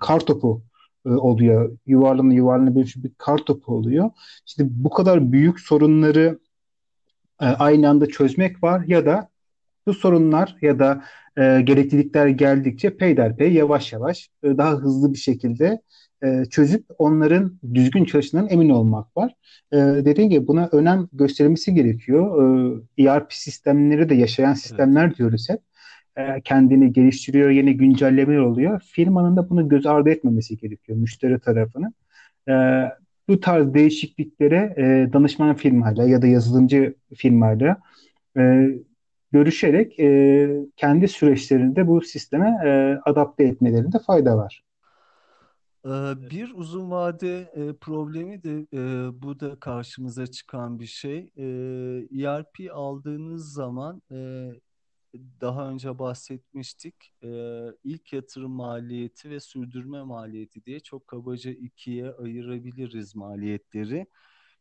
kar 0.00 0.20
topu 0.20 0.62
e, 1.06 1.08
oluyor. 1.08 1.78
Yuvarlana 1.86 2.34
yuvarlana 2.34 2.76
bir, 2.76 2.94
bir 2.96 3.10
kar 3.18 3.38
topu 3.38 3.74
oluyor. 3.74 4.10
İşte 4.46 4.64
bu 4.70 4.90
kadar 4.90 5.32
büyük 5.32 5.60
sorunları 5.60 6.38
e, 7.40 7.46
aynı 7.46 7.88
anda 7.88 8.06
çözmek 8.06 8.62
var 8.62 8.84
ya 8.86 9.06
da 9.06 9.28
bu 9.86 9.94
sorunlar 9.94 10.56
ya 10.62 10.78
da 10.78 11.04
e, 11.38 11.60
gereklilikler 11.60 12.26
geldikçe 12.26 12.96
peyderpey 12.96 13.52
yavaş 13.52 13.92
yavaş 13.92 14.28
e, 14.42 14.58
daha 14.58 14.72
hızlı 14.72 15.12
bir 15.12 15.18
şekilde 15.18 15.80
e, 16.24 16.44
çözüp 16.44 16.84
onların 16.98 17.58
düzgün 17.74 18.04
çalıştığından 18.04 18.48
emin 18.50 18.68
olmak 18.68 19.16
var. 19.16 19.34
E, 19.72 19.76
dediğim 19.76 20.30
gibi 20.30 20.46
buna 20.46 20.68
önem 20.72 21.08
gösterilmesi 21.12 21.74
gerekiyor. 21.74 22.42
E, 22.98 23.02
ERP 23.02 23.32
sistemleri 23.32 24.08
de 24.08 24.14
yaşayan 24.14 24.54
sistemler 24.54 25.06
evet. 25.06 25.18
diyoruz 25.18 25.48
hep. 25.50 25.60
E, 26.16 26.40
kendini 26.40 26.92
geliştiriyor, 26.92 27.50
yeni 27.50 27.76
güncellemeler 27.76 28.38
oluyor. 28.38 28.80
Firmanın 28.86 29.36
da 29.36 29.50
bunu 29.50 29.68
göz 29.68 29.86
ardı 29.86 30.10
etmemesi 30.10 30.56
gerekiyor, 30.56 30.98
müşteri 30.98 31.40
tarafının. 31.40 31.94
E, 32.48 32.54
bu 33.28 33.40
tarz 33.40 33.74
değişikliklere 33.74 34.74
e, 34.76 35.12
danışman 35.12 35.56
firmayla 35.56 36.04
ya 36.04 36.22
da 36.22 36.26
yazılımcı 36.26 36.94
firmayla 37.16 37.76
e, 38.36 38.68
görüşerek 39.34 40.00
e, 40.00 40.50
kendi 40.76 41.08
süreçlerinde 41.08 41.86
bu 41.86 42.00
sisteme 42.00 42.48
e, 42.64 43.00
adapte 43.10 43.44
etmelerinde 43.44 43.98
fayda 43.98 44.36
var. 44.36 44.64
Ee, 45.86 45.90
bir 46.30 46.52
uzun 46.54 46.90
vade 46.90 47.40
e, 47.54 47.72
problemi 47.72 48.42
de 48.42 48.66
e, 48.72 48.82
bu 49.22 49.40
da 49.40 49.60
karşımıza 49.60 50.26
çıkan 50.26 50.80
bir 50.80 50.86
şey. 50.86 51.18
ERP 52.24 52.60
e 52.60 52.70
aldığınız 52.70 53.52
zaman 53.52 54.02
daha 55.40 55.70
önce 55.70 55.98
bahsetmiştik. 55.98 56.94
İlk 57.84 58.12
yatırım 58.12 58.50
maliyeti 58.50 59.30
ve 59.30 59.40
sürdürme 59.40 60.02
maliyeti 60.02 60.64
diye 60.64 60.80
çok 60.80 61.06
kabaca 61.06 61.50
ikiye 61.50 62.10
ayırabiliriz 62.10 63.16
maliyetleri. 63.16 64.06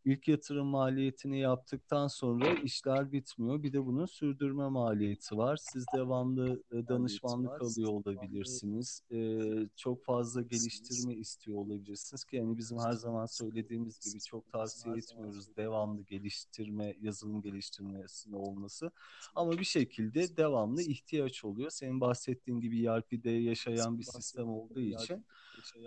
İlk 0.05 0.27
yatırım 0.27 0.67
maliyetini 0.67 1.39
yaptıktan 1.39 2.07
sonra 2.07 2.53
işler 2.53 3.11
bitmiyor. 3.11 3.63
Bir 3.63 3.73
de 3.73 3.85
bunun 3.85 4.05
sürdürme 4.05 4.67
maliyeti 4.67 5.37
var. 5.37 5.57
Siz 5.57 5.85
devamlı 5.95 6.63
e, 6.71 6.87
danışmanlık 6.87 7.61
alıyor 7.61 7.89
olabilirsiniz. 7.89 9.01
Ee, 9.11 9.39
çok 9.75 10.03
fazla 10.03 10.41
geliştirme 10.41 11.13
istiyor 11.13 11.57
olabilirsiniz 11.57 12.25
ki 12.25 12.35
yani 12.35 12.57
bizim 12.57 12.79
her 12.79 12.93
zaman 12.93 13.25
söylediğimiz 13.25 13.99
gibi 13.99 14.21
çok 14.21 14.51
tavsiye 14.51 14.95
etmiyoruz 14.95 15.55
devamlı 15.57 16.01
geliştirme, 16.01 16.95
yazılım 17.01 17.41
geliştirmesinde 17.41 18.35
olması. 18.35 18.91
Ama 19.35 19.51
bir 19.51 19.65
şekilde 19.65 20.37
devamlı 20.37 20.81
ihtiyaç 20.81 21.45
oluyor. 21.45 21.69
Senin 21.69 22.01
bahsettiğin 22.01 22.59
gibi 22.59 22.85
ERP'de 22.85 23.31
yaşayan 23.31 23.99
bir 23.99 24.03
sistem 24.03 24.49
olduğu 24.49 24.81
için 24.81 25.25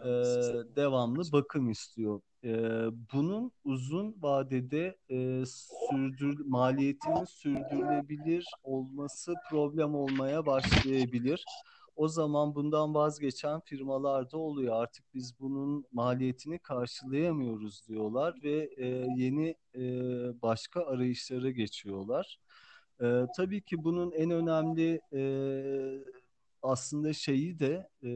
e, 0.05 0.11
devamlı 0.76 1.22
bakım 1.33 1.70
istiyor. 1.70 2.20
E, 2.44 2.50
bunun 3.12 3.52
uzun 3.64 4.16
vadede 4.22 4.96
e, 5.11 5.44
sürdür 5.46 6.40
maliyetinin 6.46 7.24
sürdürülebilir 7.24 8.46
olması 8.62 9.35
problem 9.50 9.94
olmaya 9.94 10.46
başlayabilir. 10.46 11.44
O 11.96 12.09
zaman 12.09 12.55
bundan 12.55 12.94
vazgeçen 12.94 13.61
firmalar 13.61 14.31
da 14.31 14.38
oluyor. 14.38 14.83
Artık 14.83 15.14
biz 15.14 15.40
bunun 15.40 15.85
maliyetini 15.92 16.59
karşılayamıyoruz 16.59 17.88
diyorlar 17.88 18.35
ve 18.42 18.70
e, 18.76 18.87
yeni 19.16 19.55
e, 19.74 19.83
başka 20.42 20.87
arayışlara 20.87 21.50
geçiyorlar. 21.50 22.38
E, 23.02 23.24
tabii 23.37 23.62
ki 23.62 23.85
bunun 23.85 24.12
en 24.12 24.31
önemli 24.31 25.00
e, 25.12 25.20
aslında 26.62 27.12
şeyi 27.12 27.58
de 27.58 27.88
e, 28.02 28.08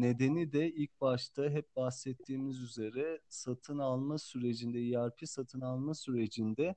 nedeni 0.00 0.52
de 0.52 0.70
ilk 0.70 1.00
başta 1.00 1.42
hep 1.42 1.76
bahsettiğimiz 1.76 2.60
üzere 2.60 3.20
satın 3.28 3.78
alma 3.78 4.18
sürecinde 4.18 4.80
ERP 4.80 5.28
satın 5.28 5.60
alma 5.60 5.94
sürecinde 5.94 6.74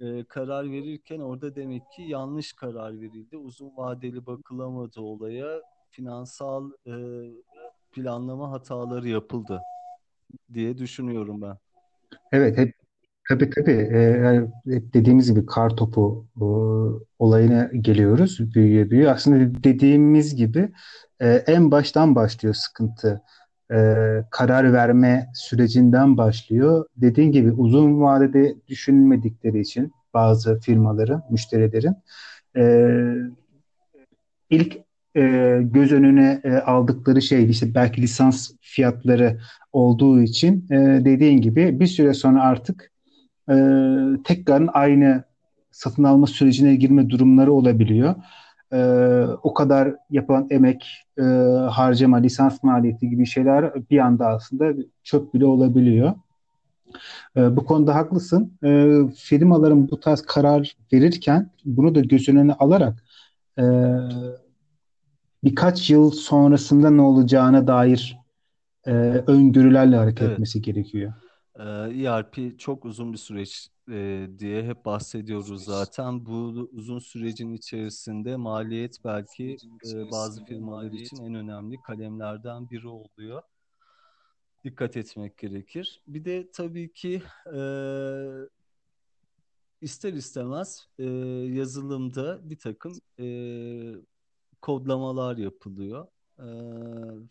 e, 0.00 0.24
karar 0.24 0.70
verirken 0.70 1.20
orada 1.20 1.56
demek 1.56 1.82
ki 1.96 2.02
yanlış 2.02 2.52
karar 2.52 3.00
verildi. 3.00 3.36
Uzun 3.36 3.76
vadeli 3.76 4.26
bakılamadı 4.26 5.00
olaya. 5.00 5.62
Finansal 5.90 6.70
e, 6.86 6.94
planlama 7.92 8.50
hataları 8.50 9.08
yapıldı 9.08 9.60
diye 10.54 10.78
düşünüyorum 10.78 11.42
ben. 11.42 11.58
Evet, 12.32 12.58
hep 12.58 12.83
tabii 13.28 13.50
tabii 13.50 13.72
ee, 13.72 14.42
dediğimiz 14.66 15.30
gibi 15.30 15.46
kar 15.46 15.76
topu 15.76 16.26
e, 16.36 16.44
olayına 17.18 17.70
geliyoruz. 17.80 18.54
Büyüye 18.54 18.90
büyüye. 18.90 19.10
Aslında 19.10 19.64
dediğimiz 19.64 20.36
gibi 20.36 20.72
e, 21.20 21.28
en 21.28 21.70
baştan 21.70 22.14
başlıyor 22.14 22.54
sıkıntı. 22.54 23.22
E, 23.70 23.76
karar 24.30 24.72
verme 24.72 25.26
sürecinden 25.34 26.16
başlıyor. 26.16 26.86
Dediğin 26.96 27.32
gibi 27.32 27.52
uzun 27.52 28.00
vadede 28.00 28.54
düşünmedikleri 28.68 29.60
için 29.60 29.92
bazı 30.14 30.60
firmaların, 30.60 31.22
müşterilerin 31.30 31.94
e, 32.56 32.94
ilk 34.50 34.76
e, 35.16 35.20
göz 35.62 35.92
önüne 35.92 36.40
e, 36.44 36.52
aldıkları 36.52 37.22
şey 37.22 37.50
işte 37.50 37.74
belki 37.74 38.02
lisans 38.02 38.50
fiyatları 38.60 39.40
olduğu 39.72 40.22
için 40.22 40.66
e, 40.70 41.04
dediğin 41.04 41.40
gibi 41.40 41.80
bir 41.80 41.86
süre 41.86 42.14
sonra 42.14 42.42
artık 42.42 42.93
e, 43.50 43.54
tekrar 44.24 44.62
aynı 44.72 45.24
satın 45.70 46.04
alma 46.04 46.26
sürecine 46.26 46.74
girme 46.74 47.10
durumları 47.10 47.52
olabiliyor. 47.52 48.14
E, 48.72 48.78
o 49.42 49.54
kadar 49.54 49.94
yapılan 50.10 50.46
emek, 50.50 50.86
e, 51.18 51.22
harcama, 51.70 52.16
lisans 52.16 52.62
maliyeti 52.62 53.10
gibi 53.10 53.26
şeyler 53.26 53.90
bir 53.90 53.98
anda 53.98 54.26
aslında 54.26 54.82
çöp 55.02 55.34
bile 55.34 55.46
olabiliyor. 55.46 56.14
E, 57.36 57.56
bu 57.56 57.64
konuda 57.64 57.94
haklısın. 57.94 58.52
E, 58.64 58.98
firmaların 59.16 59.90
bu 59.90 60.00
tarz 60.00 60.22
karar 60.22 60.76
verirken 60.92 61.50
bunu 61.64 61.94
da 61.94 62.00
göz 62.00 62.28
önüne 62.28 62.52
alarak 62.52 63.04
e, 63.58 63.64
birkaç 65.44 65.90
yıl 65.90 66.10
sonrasında 66.10 66.90
ne 66.90 67.02
olacağına 67.02 67.66
dair 67.66 68.18
e, 68.86 68.90
öngörülerle 69.26 69.96
hareket 69.96 70.22
Evet. 70.22 70.32
etmesi 70.32 70.62
gerekiyor. 70.62 71.12
ERP 71.58 72.38
ee, 72.38 72.42
e 72.42 72.56
çok 72.58 72.84
uzun 72.84 73.12
bir 73.12 73.18
süreç 73.18 73.68
e, 73.90 74.28
diye 74.38 74.62
hep 74.62 74.84
bahsediyoruz 74.84 75.64
zaten. 75.64 76.26
Bu 76.26 76.68
uzun 76.72 76.98
sürecin 76.98 77.52
içerisinde 77.52 78.36
maliyet 78.36 79.04
belki 79.04 79.56
e, 79.92 80.10
bazı 80.10 80.44
firmalar 80.44 80.92
için 80.92 81.16
en 81.16 81.34
önemli 81.34 81.76
kalemlerden 81.86 82.70
biri 82.70 82.88
oluyor. 82.88 83.42
Dikkat 84.64 84.96
etmek 84.96 85.38
gerekir. 85.38 86.02
Bir 86.06 86.24
de 86.24 86.50
tabii 86.52 86.92
ki 86.92 87.22
e, 87.54 87.60
ister 89.80 90.12
istemez 90.12 90.88
e, 90.98 91.04
yazılımda 91.54 92.50
bir 92.50 92.58
takım 92.58 93.00
e, 93.20 93.26
kodlamalar 94.62 95.36
yapılıyor. 95.36 96.06
E, 96.38 96.46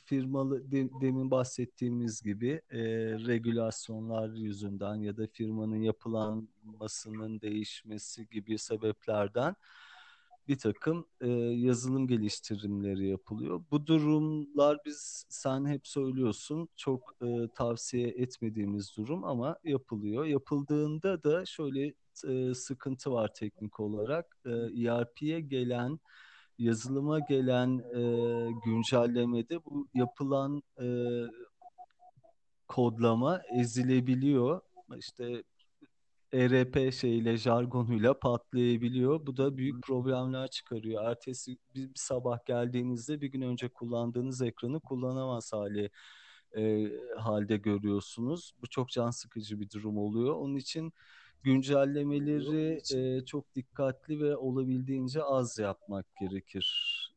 firmalı 0.05 0.71
de, 0.71 0.89
demin 1.01 1.31
bahsettiğimiz 1.31 2.21
gibi 2.21 2.61
e, 2.69 2.79
regülasyonlar 3.27 4.29
yüzünden 4.29 4.95
ya 4.95 5.17
da 5.17 5.27
firmanın 5.27 5.81
yapılanmasının 5.81 7.41
değişmesi 7.41 8.27
gibi 8.29 8.57
sebeplerden 8.57 9.55
bir 10.47 10.57
takım 10.57 11.05
e, 11.21 11.27
yazılım 11.29 12.07
geliştirimleri 12.07 13.07
yapılıyor. 13.07 13.63
Bu 13.71 13.87
durumlar 13.87 14.77
biz 14.85 15.25
sen 15.29 15.65
hep 15.65 15.87
söylüyorsun 15.87 16.69
çok 16.75 17.15
e, 17.21 17.47
tavsiye 17.55 18.07
etmediğimiz 18.07 18.97
durum 18.97 19.23
ama 19.23 19.57
yapılıyor. 19.63 20.25
Yapıldığında 20.25 21.23
da 21.23 21.45
şöyle 21.45 21.93
e, 22.27 22.53
sıkıntı 22.53 23.11
var 23.11 23.33
teknik 23.33 23.79
olarak. 23.79 24.37
E, 24.45 24.49
ERP'ye 24.87 25.39
gelen 25.41 25.99
yazılıma 26.59 27.19
gelen 27.19 27.79
e, 27.79 28.01
güncellemede 28.65 29.65
bu 29.65 29.87
yapılan 29.93 30.63
e, 30.81 30.87
kodlama 32.67 33.41
ezilebiliyor. 33.59 34.61
İşte 34.97 35.43
ERP 36.33 36.93
şeyle 36.93 37.37
jargonuyla 37.37 38.19
patlayabiliyor. 38.19 39.25
Bu 39.25 39.37
da 39.37 39.57
büyük 39.57 39.83
problemler 39.83 40.47
çıkarıyor. 40.47 41.03
Ertesi 41.03 41.57
bir 41.75 41.89
sabah 41.95 42.45
geldiğinizde 42.45 43.21
bir 43.21 43.27
gün 43.27 43.41
önce 43.41 43.69
kullandığınız 43.69 44.41
ekranı 44.41 44.79
kullanamaz 44.79 45.53
hale 45.53 45.89
e, 46.57 46.91
halde 47.17 47.57
görüyorsunuz. 47.57 48.53
Bu 48.61 48.67
çok 48.69 48.89
can 48.89 49.09
sıkıcı 49.09 49.59
bir 49.59 49.69
durum 49.69 49.97
oluyor. 49.97 50.35
Onun 50.35 50.55
için 50.55 50.93
güncellemeleri 51.43 52.81
e, 52.95 53.25
çok 53.25 53.55
dikkatli 53.55 54.19
ve 54.19 54.37
olabildiğince 54.37 55.23
az 55.23 55.59
yapmak 55.59 56.05
gerekir 56.21 56.67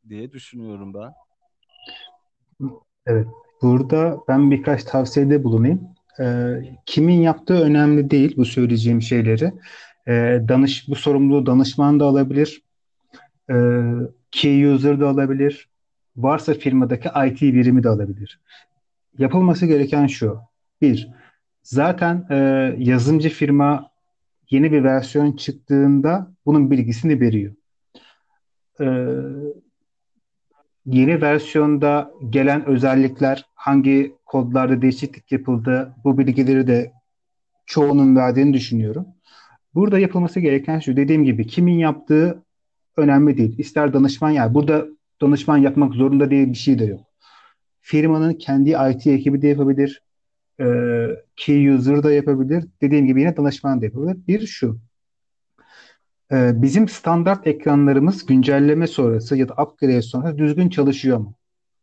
diye 0.08 0.32
düşünüyorum 0.32 0.94
ben. 0.94 1.12
Evet. 3.06 3.26
Burada 3.62 4.18
ben 4.28 4.50
birkaç 4.50 4.84
tavsiyede 4.84 5.44
bulunayım. 5.44 5.88
E, 6.20 6.56
kimin 6.86 7.20
yaptığı 7.20 7.62
önemli 7.62 8.10
değil 8.10 8.36
bu 8.36 8.44
söyleyeceğim 8.44 9.02
şeyleri. 9.02 9.52
E, 10.08 10.40
danış 10.48 10.88
bu 10.88 10.94
sorumluluğu 10.94 11.46
danışman 11.46 12.00
da 12.00 12.04
alabilir. 12.04 12.62
E, 13.50 13.54
key 14.30 14.66
user 14.66 15.00
da 15.00 15.08
alabilir. 15.08 15.68
Varsa 16.16 16.54
firmadaki 16.54 17.08
IT 17.26 17.42
birimi 17.42 17.82
de 17.82 17.88
alabilir. 17.88 18.40
Yapılması 19.18 19.66
gereken 19.66 20.06
şu. 20.06 20.38
Bir, 20.82 21.08
zaten 21.62 22.26
e, 22.30 22.36
yazılımcı 22.78 23.28
firma 23.28 23.90
yeni 24.50 24.72
bir 24.72 24.84
versiyon 24.84 25.32
çıktığında 25.32 26.32
bunun 26.46 26.70
bilgisini 26.70 27.20
veriyor. 27.20 27.54
Ee, 28.80 28.84
yeni 30.86 31.22
versiyonda 31.22 32.10
gelen 32.30 32.66
özellikler, 32.66 33.46
hangi 33.54 34.14
kodlarda 34.26 34.82
değişiklik 34.82 35.32
yapıldı, 35.32 35.94
bu 36.04 36.18
bilgileri 36.18 36.66
de 36.66 36.92
çoğunun 37.66 38.16
verdiğini 38.16 38.52
düşünüyorum. 38.52 39.06
Burada 39.74 39.98
yapılması 39.98 40.40
gereken 40.40 40.78
şu, 40.78 40.96
dediğim 40.96 41.24
gibi 41.24 41.46
kimin 41.46 41.78
yaptığı 41.78 42.42
önemli 42.96 43.36
değil. 43.36 43.58
İster 43.58 43.92
danışman 43.92 44.30
yani 44.30 44.54
burada 44.54 44.86
danışman 45.22 45.56
yapmak 45.56 45.94
zorunda 45.94 46.30
değil 46.30 46.48
bir 46.48 46.54
şey 46.54 46.78
de 46.78 46.84
yok. 46.84 47.00
Firmanın 47.80 48.32
kendi 48.34 48.70
IT 48.70 49.06
ekibi 49.06 49.42
de 49.42 49.48
yapabilir 49.48 50.02
e, 50.60 50.66
key 51.36 51.68
user 51.68 52.02
da 52.02 52.12
yapabilir. 52.12 52.64
Dediğim 52.82 53.06
gibi 53.06 53.20
yine 53.20 53.36
danışman 53.36 53.80
da 53.80 53.84
yapabilir. 53.84 54.16
Bir 54.28 54.46
şu. 54.46 54.78
E, 56.32 56.62
bizim 56.62 56.88
standart 56.88 57.46
ekranlarımız 57.46 58.26
güncelleme 58.26 58.86
sonrası 58.86 59.36
ya 59.36 59.48
da 59.48 59.52
upgrade 59.62 60.02
sonrası 60.02 60.38
düzgün 60.38 60.68
çalışıyor 60.68 61.18
mu? 61.18 61.34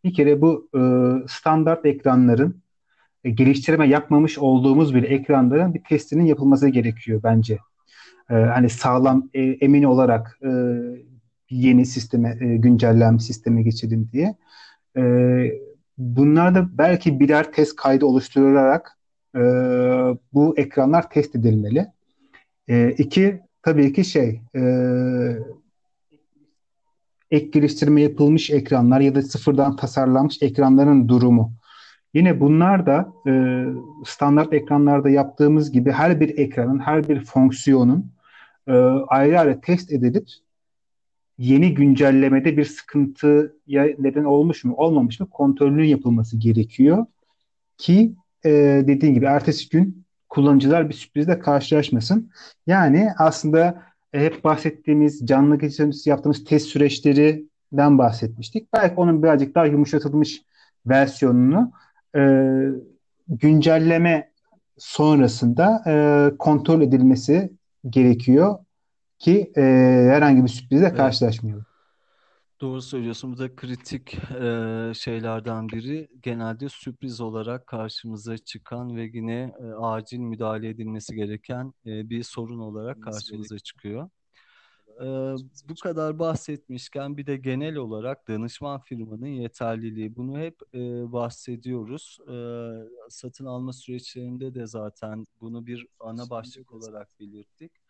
Bir 0.03 0.13
kere 0.13 0.41
bu 0.41 0.69
e, 0.75 0.81
standart 1.27 1.85
ekranların 1.85 2.63
e, 3.23 3.29
geliştirme 3.29 3.87
yapmamış 3.87 4.37
olduğumuz 4.37 4.95
bir 4.95 5.03
ekranların 5.03 5.73
bir 5.73 5.83
testinin 5.83 6.25
yapılması 6.25 6.69
gerekiyor 6.69 7.21
bence. 7.23 7.59
E, 8.29 8.33
hani 8.33 8.69
sağlam 8.69 9.29
e, 9.33 9.41
emin 9.41 9.83
olarak 9.83 10.39
e, 10.43 10.49
yeni 11.49 11.85
sisteme 11.85 12.37
e, 12.41 12.57
güncelleme 12.57 13.19
sisteme 13.19 13.63
geçelim 13.63 14.09
diye. 14.11 14.35
E, 14.97 15.01
Bunlar 15.97 16.55
da 16.55 16.77
belki 16.77 17.19
birer 17.19 17.51
test 17.51 17.75
kaydı 17.75 18.05
oluşturularak 18.05 18.97
e, 19.35 19.39
bu 20.33 20.57
ekranlar 20.57 21.09
test 21.09 21.35
edilmeli. 21.35 21.87
E, 22.67 22.91
iki, 22.91 23.41
tabii 23.61 23.93
ki 23.93 24.05
şey 24.05 24.41
e, 24.55 24.61
ek 27.31 27.49
geliştirme 27.51 28.01
yapılmış 28.01 28.49
ekranlar 28.49 28.99
ya 28.99 29.15
da 29.15 29.21
sıfırdan 29.21 29.75
tasarlanmış 29.75 30.41
ekranların 30.41 31.07
durumu. 31.09 31.53
Yine 32.13 32.39
bunlar 32.39 32.85
da 32.85 33.13
e, 33.27 33.63
standart 34.05 34.53
ekranlarda 34.53 35.09
yaptığımız 35.09 35.71
gibi 35.71 35.91
her 35.91 36.19
bir 36.19 36.37
ekranın, 36.37 36.79
her 36.79 37.09
bir 37.09 37.25
fonksiyonun 37.25 38.11
e, 38.67 38.73
ayrı 39.07 39.39
ayrı 39.39 39.61
test 39.61 39.91
edilip 39.91 40.27
yeni 41.37 41.73
güncellemede 41.73 42.57
bir 42.57 42.65
sıkıntıya 42.65 43.87
neden 43.99 44.23
olmuş 44.23 44.63
mu 44.63 44.73
olmamış 44.77 45.19
mı 45.19 45.29
kontrolünün 45.29 45.85
yapılması 45.85 46.37
gerekiyor 46.37 47.05
ki 47.77 48.15
e, 48.45 48.49
dediğin 48.87 49.13
gibi 49.13 49.25
ertesi 49.25 49.69
gün 49.69 50.05
kullanıcılar 50.29 50.89
bir 50.89 50.93
sürprizle 50.93 51.39
karşılaşmasın. 51.39 52.31
Yani 52.67 53.09
aslında 53.17 53.83
e, 54.13 54.19
hep 54.19 54.43
bahsettiğimiz 54.43 55.25
canlı 55.25 55.57
geçirmesi 55.59 56.09
yaptığımız 56.09 56.43
test 56.43 56.67
süreçlerinden 56.67 57.97
bahsetmiştik. 57.97 58.73
Belki 58.73 58.95
onun 58.95 59.23
birazcık 59.23 59.55
daha 59.55 59.65
yumuşatılmış 59.65 60.41
versiyonunu 60.85 61.71
e, 62.15 62.21
güncelleme 63.27 64.31
sonrasında 64.77 65.83
e, 65.87 66.37
kontrol 66.37 66.81
edilmesi 66.81 67.53
gerekiyor 67.89 68.59
ki 69.23 69.51
e, 69.57 69.61
herhangi 70.11 70.43
bir 70.43 70.47
sürprizle 70.47 70.85
Evet. 70.85 70.97
karşılaşmayalım. 70.97 71.65
Doğru 72.61 72.81
söylüyorsun. 72.81 73.33
Bu 73.33 73.37
da 73.37 73.55
kritik 73.55 74.13
e, 74.13 74.91
şeylerden 74.95 75.67
biri. 75.69 76.07
Genelde 76.21 76.69
sürpriz 76.69 77.21
olarak 77.21 77.67
karşımıza 77.67 78.37
çıkan 78.37 78.95
ve 78.95 79.03
yine 79.13 79.53
e, 79.59 79.65
acil 79.81 80.19
müdahale 80.19 80.69
edilmesi 80.69 81.15
gereken 81.15 81.73
e, 81.85 82.09
bir 82.09 82.23
sorun 82.23 82.59
olarak 82.59 83.03
karşımıza 83.03 83.59
çıkıyor. 83.59 84.09
E, 84.99 85.05
bu 85.69 85.75
kadar 85.83 86.19
bahsetmişken 86.19 87.17
bir 87.17 87.25
de 87.25 87.37
genel 87.37 87.75
olarak 87.75 88.27
danışman 88.27 88.81
firmanın 88.81 89.27
yeterliliği. 89.27 90.15
Bunu 90.15 90.39
hep 90.39 90.55
e, 90.73 90.79
bahsediyoruz. 91.11 92.17
E, 92.27 92.35
satın 93.09 93.45
alma 93.45 93.73
süreçlerinde 93.73 94.55
de 94.55 94.67
zaten 94.67 95.25
bunu 95.41 95.65
bir 95.65 95.87
ana 95.99 96.29
başlık 96.29 96.73
olarak 96.73 97.19
belirttik. 97.19 97.82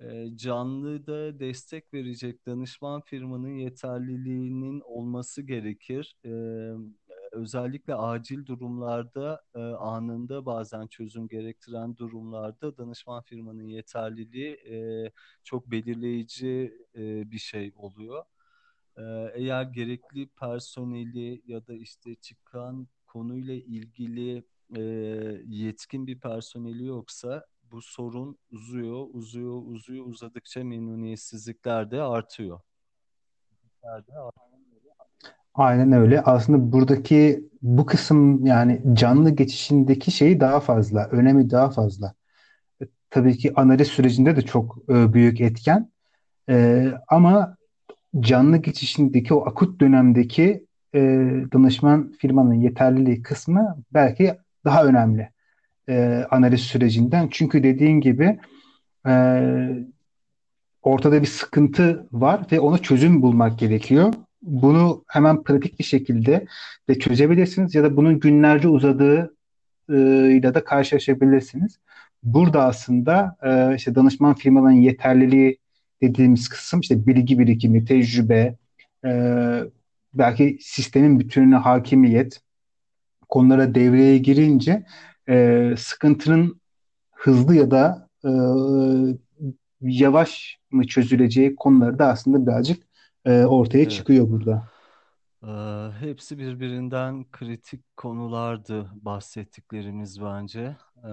E, 0.00 0.36
canlıda 0.36 1.40
destek 1.40 1.94
verecek 1.94 2.46
danışman 2.46 3.00
firmanın 3.00 3.56
yeterliliğinin 3.56 4.80
olması 4.80 5.42
gerekir. 5.42 6.16
Özellikle 7.32 7.94
acil 7.94 8.46
durumlarda 8.46 9.42
anında 9.78 10.46
bazen 10.46 10.86
çözüm 10.86 11.28
gerektiren 11.28 11.96
durumlarda 11.96 12.76
danışman 12.76 13.22
firmanın 13.22 13.62
yeterliliği 13.66 14.58
çok 15.44 15.70
belirleyici 15.70 16.72
bir 17.30 17.38
şey 17.38 17.72
oluyor. 17.76 18.24
Eğer 19.34 19.62
gerekli 19.62 20.28
personeli 20.28 21.42
ya 21.46 21.66
da 21.66 21.74
işte 21.74 22.14
çıkan 22.14 22.88
konuyla 23.06 23.54
ilgili 23.54 24.44
yetkin 25.46 26.06
bir 26.06 26.20
personeli 26.20 26.84
yoksa 26.86 27.46
bu 27.72 27.82
sorun 27.82 28.38
uzuyor, 28.52 29.06
uzuyor, 29.12 29.62
uzuyor. 29.66 30.06
Uzadıkça 30.06 30.64
memnuniyetsizlikler 30.64 31.90
de 31.90 32.02
artıyor. 32.02 32.60
Aynen 35.54 35.92
öyle. 35.92 36.20
Aslında 36.22 36.72
buradaki 36.72 37.48
bu 37.62 37.86
kısım 37.86 38.46
yani 38.46 38.82
canlı 38.92 39.30
geçişindeki 39.30 40.10
şeyi 40.10 40.40
daha 40.40 40.60
fazla, 40.60 41.08
önemi 41.08 41.50
daha 41.50 41.70
fazla. 41.70 42.14
E, 42.82 42.84
Tabii 43.10 43.36
ki 43.36 43.52
analiz 43.54 43.88
sürecinde 43.88 44.36
de 44.36 44.42
çok 44.42 44.78
e, 44.88 45.12
büyük 45.12 45.40
etken. 45.40 45.90
E, 46.48 46.86
ama 47.08 47.56
canlı 48.20 48.56
geçişindeki 48.56 49.34
o 49.34 49.46
akut 49.46 49.80
dönemdeki 49.80 50.66
e, 50.94 51.00
danışman 51.52 52.12
firmanın 52.12 52.54
yeterliliği 52.54 53.22
kısmı 53.22 53.76
belki 53.94 54.38
daha 54.64 54.84
önemli 54.84 55.30
e, 55.88 56.26
analiz 56.30 56.60
sürecinden. 56.60 57.28
Çünkü 57.30 57.62
dediğin 57.62 58.00
gibi 58.00 58.38
e, 59.06 59.12
ortada 60.82 61.22
bir 61.22 61.26
sıkıntı 61.26 62.06
var 62.12 62.40
ve 62.52 62.60
ona 62.60 62.78
çözüm 62.78 63.22
bulmak 63.22 63.58
gerekiyor. 63.58 64.14
Bunu 64.42 65.04
hemen 65.08 65.42
pratik 65.42 65.78
bir 65.78 65.84
şekilde 65.84 66.46
de 66.88 66.98
çözebilirsiniz 66.98 67.74
ya 67.74 67.84
da 67.84 67.96
bunun 67.96 68.20
günlerce 68.20 68.68
uzadığı 68.68 69.34
ile 69.88 70.54
de 70.54 70.64
karşılaşabilirsiniz. 70.64 71.78
Burada 72.22 72.64
aslında 72.64 73.36
e, 73.42 73.76
işte 73.76 73.94
danışman 73.94 74.34
firmaların 74.34 74.76
yeterliliği 74.76 75.58
dediğimiz 76.02 76.48
kısım 76.48 76.80
işte 76.80 77.06
bilgi 77.06 77.38
birikimi, 77.38 77.84
tecrübe, 77.84 78.56
e, 79.04 79.10
belki 80.14 80.58
sistemin 80.60 81.20
bütününe 81.20 81.56
hakimiyet 81.56 82.40
konulara 83.28 83.74
devreye 83.74 84.18
girince 84.18 84.86
e, 85.28 85.74
sıkıntının 85.78 86.60
hızlı 87.12 87.54
ya 87.56 87.70
da 87.70 88.08
e, 88.24 88.30
yavaş 89.80 90.58
mı 90.70 90.86
çözüleceği 90.86 91.56
konuları 91.56 91.98
da 91.98 92.06
aslında 92.06 92.46
birazcık 92.46 92.82
e, 93.24 93.44
ortaya 93.44 93.80
Evet. 93.82 93.90
çıkıyor 93.90 94.30
burada. 94.30 94.64
Ee, 95.42 95.90
hepsi 96.00 96.38
birbirinden 96.38 97.30
kritik 97.32 97.96
konulardı 97.96 98.90
bahsettiklerimiz 98.94 100.22
bence. 100.22 100.76
Ee, 101.04 101.08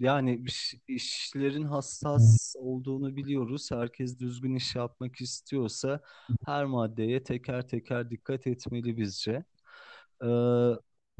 yani 0.00 0.42
iş- 0.46 0.74
işlerin 0.88 1.64
hassas 1.64 2.54
olduğunu 2.58 3.16
biliyoruz. 3.16 3.70
Herkes 3.72 4.18
düzgün 4.18 4.54
iş 4.54 4.74
yapmak 4.76 5.20
istiyorsa 5.20 6.00
her 6.46 6.64
maddeye 6.64 7.22
teker 7.22 7.68
teker 7.68 8.10
dikkat 8.10 8.46
etmeli 8.46 8.96
bizce. 8.96 9.44
Ee, 10.24 10.26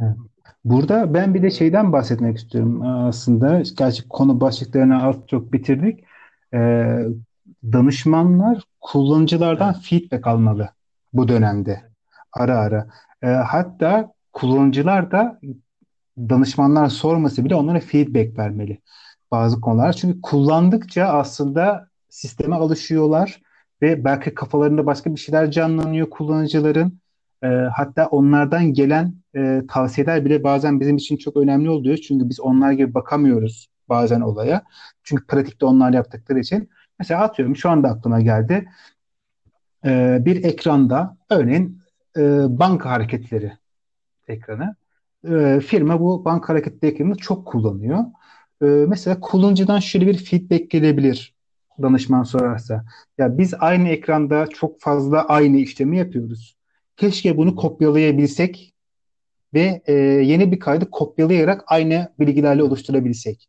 Evet. 0.00 0.16
Burada 0.64 1.14
ben 1.14 1.34
bir 1.34 1.42
de 1.42 1.50
şeyden 1.50 1.92
bahsetmek 1.92 2.36
istiyorum 2.36 2.82
e, 2.82 2.88
aslında. 2.88 3.62
Gerçi 3.78 4.08
konu 4.08 4.40
başlıklarını 4.40 5.04
az 5.04 5.16
çok 5.26 5.52
bitirdik. 5.52 6.04
Ee, 6.54 7.06
danışmanlar 7.72 8.62
kullanıcılardan 8.80 9.74
evet, 9.74 9.84
feedback 9.84 10.26
almalı 10.26 10.68
bu 11.12 11.28
dönemde 11.28 11.82
ara 12.32 12.58
ara. 12.58 12.86
Ee, 13.22 13.26
hatta 13.26 14.12
kullanıcılar 14.32 15.10
da 15.10 15.40
danışmanlar 16.18 16.88
sorması 16.88 17.44
bile 17.44 17.54
onlara 17.54 17.80
feedback 17.80 18.38
vermeli 18.38 18.80
bazı 19.30 19.60
konular. 19.60 19.92
Çünkü 19.92 20.20
kullandıkça 20.20 21.04
aslında 21.04 21.88
sisteme 22.08 22.56
alışıyorlar 22.56 23.42
ve 23.82 24.04
belki 24.04 24.34
kafalarında 24.34 24.86
başka 24.86 25.14
bir 25.14 25.20
şeyler 25.20 25.50
canlanıyor 25.50 26.10
kullanıcıların. 26.10 26.98
Ee, 27.46 27.68
hatta 27.76 28.06
onlardan 28.06 28.72
gelen 28.72 29.14
e, 29.36 29.62
tavsiyeler 29.68 30.24
bile 30.24 30.44
bazen 30.44 30.80
bizim 30.80 30.96
için 30.96 31.16
çok 31.16 31.36
önemli 31.36 31.70
oluyor. 31.70 31.96
Çünkü 31.96 32.28
biz 32.28 32.40
onlar 32.40 32.72
gibi 32.72 32.94
bakamıyoruz 32.94 33.68
bazen 33.88 34.20
olaya. 34.20 34.64
Çünkü 35.02 35.26
pratikte 35.26 35.66
onlar 35.66 35.92
yaptıkları 35.92 36.38
için. 36.38 36.70
Mesela 36.98 37.22
atıyorum 37.22 37.56
şu 37.56 37.70
anda 37.70 37.88
aklıma 37.88 38.20
geldi. 38.20 38.68
Ee, 39.84 40.18
bir 40.24 40.44
ekranda 40.44 41.16
örneğin 41.30 41.82
e, 42.16 42.20
banka 42.58 42.90
hareketleri 42.90 43.52
ekranı. 44.28 44.76
E, 45.28 45.60
firma 45.60 46.00
bu 46.00 46.24
banka 46.24 46.52
hareketli 46.52 46.88
ekranını 46.88 47.16
çok 47.16 47.46
kullanıyor. 47.46 48.04
E, 48.62 48.66
mesela 48.66 49.20
kullanıcıdan 49.20 49.78
şöyle 49.78 50.06
bir 50.06 50.18
feedback 50.18 50.70
gelebilir 50.70 51.34
danışman 51.82 52.22
sorarsa. 52.22 52.84
Ya 53.18 53.38
biz 53.38 53.54
aynı 53.60 53.88
ekranda 53.88 54.46
çok 54.46 54.80
fazla 54.80 55.24
aynı 55.28 55.56
işlemi 55.56 55.98
yapıyoruz. 55.98 56.55
Keşke 56.96 57.36
bunu 57.36 57.56
kopyalayabilsek 57.56 58.74
ve 59.54 59.82
e, 59.86 59.92
yeni 59.92 60.52
bir 60.52 60.60
kaydı 60.60 60.90
kopyalayarak 60.90 61.64
aynı 61.66 62.12
bilgilerle 62.18 62.62
oluşturabilsek. 62.62 63.48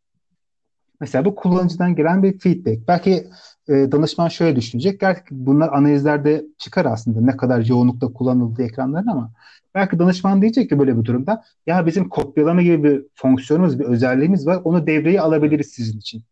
Mesela 0.99 1.25
bu 1.25 1.35
kullanıcıdan 1.35 1.95
gelen 1.95 2.23
bir 2.23 2.39
feedback. 2.39 2.87
Belki 2.87 3.27
e, 3.69 3.73
danışman 3.73 4.27
şöyle 4.27 4.55
düşünecek. 4.55 4.99
Gerçi 4.99 5.21
bunlar 5.31 5.73
analizlerde 5.73 6.45
çıkar 6.57 6.85
aslında 6.85 7.21
ne 7.21 7.37
kadar 7.37 7.65
yoğunlukta 7.65 8.07
kullanıldığı 8.07 8.63
ekranların 8.63 9.07
ama 9.07 9.31
belki 9.75 9.99
danışman 9.99 10.41
diyecek 10.41 10.69
ki 10.69 10.79
böyle 10.79 10.97
bir 10.97 11.05
durumda 11.05 11.43
ya 11.67 11.85
bizim 11.85 12.09
kopyalama 12.09 12.61
gibi 12.61 12.83
bir 12.83 13.05
fonksiyonumuz, 13.15 13.79
bir 13.79 13.85
özelliğimiz 13.85 14.47
var. 14.47 14.61
Onu 14.63 14.87
devreye 14.87 15.21
alabiliriz 15.21 15.67
sizin 15.67 15.99
için. 15.99 16.23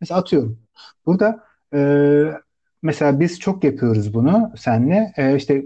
Mesela 0.00 0.20
atıyorum. 0.20 0.58
Burada 1.06 1.44
e, 1.74 1.80
mesela 2.82 3.20
biz 3.20 3.40
çok 3.40 3.64
yapıyoruz 3.64 4.14
bunu 4.14 4.52
senle. 4.56 5.12
E, 5.16 5.36
işte 5.36 5.64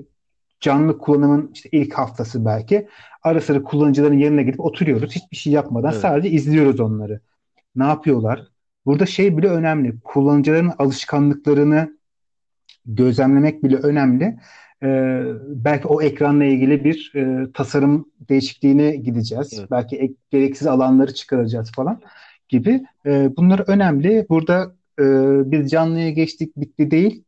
canlı 0.60 0.98
kullanımın 0.98 1.50
işte 1.54 1.68
ilk 1.72 1.94
haftası 1.94 2.44
belki. 2.44 2.88
Ara 3.22 3.40
sıra 3.40 3.62
kullanıcıların 3.62 4.18
yerine 4.18 4.42
gidip 4.42 4.60
oturuyoruz. 4.60 5.12
Hiçbir 5.12 5.36
şey 5.36 5.52
yapmadan 5.52 5.92
evet, 5.92 6.02
sadece 6.02 6.30
izliyoruz 6.30 6.80
onları. 6.80 7.20
Ne 7.76 7.84
yapıyorlar? 7.84 8.46
Burada 8.86 9.06
şey 9.06 9.38
bile 9.38 9.48
önemli. 9.48 10.00
Kullanıcıların 10.00 10.72
alışkanlıklarını 10.78 11.98
gözlemlemek 12.86 13.64
bile 13.64 13.76
önemli. 13.76 14.38
Ee, 14.82 15.22
belki 15.46 15.88
o 15.88 16.02
ekranla 16.02 16.44
ilgili 16.44 16.84
bir 16.84 17.12
e, 17.14 17.52
tasarım 17.52 18.08
değişikliğine 18.28 18.96
gideceğiz. 18.96 19.58
evet. 19.58 19.70
Belki 19.70 19.96
ek- 19.96 20.14
gereksiz 20.30 20.66
alanları 20.66 21.14
çıkaracağız 21.14 21.72
falan 21.72 22.00
gibi. 22.48 22.84
Ee, 23.06 23.30
bunlar 23.36 23.64
önemli. 23.66 24.26
Burada 24.28 24.74
e, 24.98 25.04
biz 25.50 25.70
canlıya 25.70 26.10
geçtik 26.10 26.56
bitti 26.56 26.90
değil. 26.90 27.24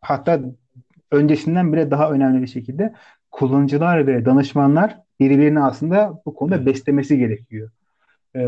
Hatta 0.00 0.40
öncesinden 1.10 1.72
bile 1.72 1.90
daha 1.90 2.10
önemli 2.10 2.42
bir 2.42 2.46
şekilde 2.46 2.94
kullanıcılar 3.30 4.06
ve 4.06 4.24
danışmanlar 4.24 4.98
birbirini 5.20 5.60
aslında 5.60 6.22
bu 6.26 6.34
konuda 6.34 6.66
beslemesi 6.66 7.18
gerekiyor. 7.18 7.70
Ee, 8.34 8.40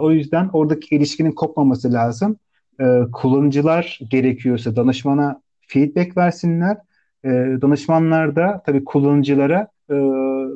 o 0.00 0.10
yüzden 0.10 0.50
oradaki 0.52 0.96
ilişkinin 0.96 1.32
kopmaması 1.32 1.92
lazım. 1.92 2.36
Ee, 2.80 3.00
kullanıcılar 3.12 4.00
gerekiyorsa 4.10 4.76
danışmana 4.76 5.42
feedback 5.66 6.16
versinler. 6.16 6.76
Ee, 7.24 7.28
danışmanlar 7.62 8.36
da 8.36 8.62
tabii 8.66 8.84
kullanıcılara 8.84 9.68
e, 9.90 9.94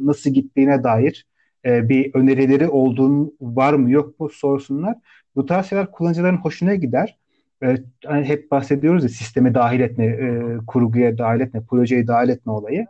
nasıl 0.00 0.30
gittiğine 0.30 0.84
dair 0.84 1.26
e, 1.64 1.88
bir 1.88 2.14
önerileri 2.14 2.68
olduğun 2.68 3.36
var 3.40 3.74
mı 3.74 3.90
yok 3.90 4.20
mu 4.20 4.28
sorsunlar. 4.32 4.96
Bu 5.36 5.46
tarz 5.46 5.66
şeyler 5.66 5.90
kullanıcıların 5.90 6.36
hoşuna 6.36 6.74
gider. 6.74 7.18
E, 7.62 7.76
hani 8.06 8.24
hep 8.28 8.50
bahsediyoruz 8.50 9.02
ya 9.02 9.08
sisteme 9.08 9.54
dahil 9.54 9.80
etme, 9.80 10.06
e, 10.06 10.56
kurguya 10.66 11.18
dahil 11.18 11.40
etme, 11.40 11.64
projeye 11.70 12.06
dahil 12.06 12.28
etme 12.28 12.52
olayı. 12.52 12.86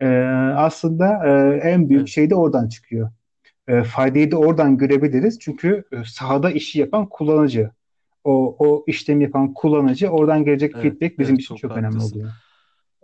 E, 0.00 0.06
aslında 0.56 1.26
e, 1.54 1.56
en 1.70 1.88
büyük 1.88 2.08
şey 2.08 2.30
de 2.30 2.34
oradan 2.34 2.68
çıkıyor. 2.68 3.10
E, 3.68 3.84
faydayı 3.84 4.30
da 4.32 4.36
oradan 4.38 4.78
görebiliriz. 4.78 5.38
Çünkü 5.40 5.84
e, 5.92 5.96
sahada 6.06 6.50
işi 6.50 6.80
yapan 6.80 7.06
kullanıcı. 7.08 7.70
O, 8.24 8.56
o 8.58 8.84
işlemi 8.88 9.24
yapan 9.24 9.54
kullanıcı 9.54 10.08
oradan 10.08 10.44
gelecek 10.44 10.76
Evet, 10.76 10.78
feedback 10.78 11.18
bizim 11.18 11.36
evet 11.36 11.38
için 11.38 11.56
çok 11.56 11.56
çok 11.56 11.76
önemli 11.76 12.00
haklısın. 12.00 12.18
oluyor. 12.18 12.34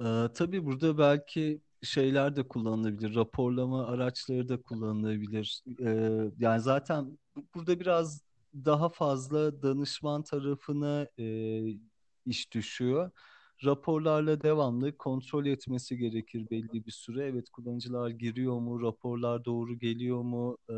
Ee, 0.01 0.29
tabii 0.35 0.65
burada 0.67 0.99
belki 0.99 1.63
şeyler 1.83 2.37
de 2.37 2.49
kullanılabilir. 2.49 3.15
Raporlama 3.15 3.87
araçları 3.87 4.49
da 4.49 4.63
kullanılabilir. 4.63 5.63
Ee, 5.83 6.31
yani 6.39 6.61
zaten 6.63 7.19
bu- 7.37 7.47
burada 7.55 7.81
biraz 7.81 8.23
daha 8.55 8.89
fazla 8.89 9.63
danışman 9.63 10.23
tarafına 10.23 11.07
e, 11.19 11.25
iş 12.27 12.53
düşüyor. 12.53 13.11
Raporlarla 13.65 14.43
devamlı 14.43 14.97
kontrol 14.97 15.47
etmesi 15.47 15.97
gerekir 15.97 16.51
belli 16.51 16.87
bir 16.87 16.91
süre. 16.91 17.27
Evet 17.27 17.51
kullanıcılar 17.51 18.11
giriyor 18.11 18.59
mu, 18.61 18.83
raporlar 18.83 19.45
doğru 19.45 19.79
geliyor 19.79 20.23
mu? 20.23 20.59
Ee, 20.71 20.75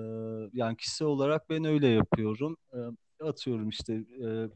yani 0.52 0.76
kişisel 0.76 1.08
olarak 1.08 1.50
ben 1.50 1.64
öyle 1.64 1.88
yapıyorum. 1.88 2.56
Ee, 2.74 2.78
atıyorum 3.24 3.68
işte 3.68 3.94
e, 4.24 4.48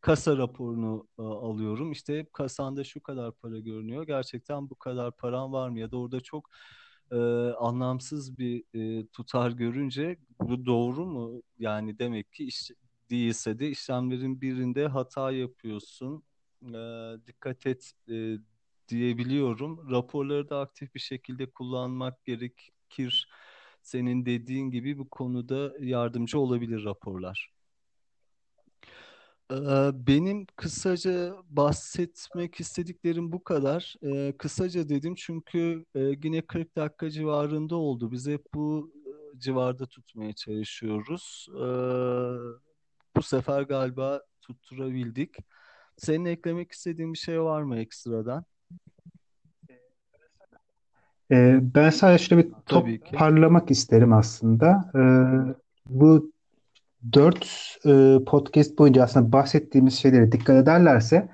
kasa 0.00 0.36
raporunu 0.36 1.08
e, 1.18 1.22
alıyorum. 1.22 1.92
İşte 1.92 2.26
kasanda 2.32 2.84
şu 2.84 3.02
kadar 3.02 3.32
para 3.32 3.58
görünüyor. 3.58 4.06
Gerçekten 4.06 4.70
bu 4.70 4.74
kadar 4.74 5.16
paran 5.16 5.52
var 5.52 5.68
mı? 5.68 5.78
Ya 5.80 5.90
da 5.90 5.96
orada 5.98 6.20
çok 6.20 6.50
e, 7.12 7.16
anlamsız 7.58 8.38
bir 8.38 8.64
e, 8.74 9.06
tutar 9.06 9.50
görünce 9.50 10.16
bu 10.40 10.66
doğru 10.66 11.06
mu? 11.06 11.42
Yani 11.58 11.98
demek 11.98 12.32
ki 12.32 12.44
iş, 12.44 12.70
değilse 13.10 13.58
de 13.58 13.70
işlemlerin 13.70 14.40
birinde 14.40 14.86
hata 14.86 15.32
yapıyorsun. 15.32 16.22
E, 16.62 16.78
dikkat 17.26 17.66
et 17.66 17.92
e, 18.10 18.36
diyebiliyorum. 18.88 19.90
Raporları 19.90 20.50
da 20.50 20.60
aktif 20.60 20.94
bir 20.94 21.00
şekilde 21.00 21.50
kullanmak 21.50 22.24
gerekir. 22.24 23.28
Senin 23.82 24.26
dediğin 24.26 24.70
gibi 24.70 24.98
bu 24.98 25.08
konuda 25.10 25.72
yardımcı 25.80 26.38
olabilir 26.38 26.84
raporlar. 26.84 27.52
Benim 30.06 30.46
kısaca 30.56 31.34
bahsetmek 31.50 32.60
istediklerim 32.60 33.32
bu 33.32 33.44
kadar. 33.44 33.96
Kısaca 34.38 34.88
dedim 34.88 35.14
çünkü 35.14 35.84
yine 35.94 36.42
40 36.42 36.76
dakika 36.76 37.10
civarında 37.10 37.76
oldu. 37.76 38.12
Biz 38.12 38.26
hep 38.28 38.54
bu 38.54 38.92
civarda 39.38 39.86
tutmaya 39.86 40.32
çalışıyoruz. 40.32 41.48
Bu 43.16 43.22
sefer 43.22 43.62
galiba 43.62 44.22
tutturabildik. 44.40 45.36
Senin 45.96 46.24
eklemek 46.24 46.72
istediğin 46.72 47.12
bir 47.12 47.18
şey 47.18 47.42
var 47.42 47.62
mı 47.62 47.78
ekstradan? 47.78 48.44
Ben 51.30 51.90
sadece 51.90 52.24
şöyle 52.24 52.44
bir 52.44 52.52
Tabii 52.66 53.00
ki. 53.00 53.04
toparlamak 53.10 53.70
isterim 53.70 54.12
aslında. 54.12 54.92
Bu 55.86 56.31
dört 57.12 57.44
e, 57.86 58.24
podcast 58.26 58.78
boyunca 58.78 59.02
aslında 59.02 59.32
bahsettiğimiz 59.32 59.94
şeylere 59.98 60.32
dikkat 60.32 60.56
ederlerse 60.56 61.28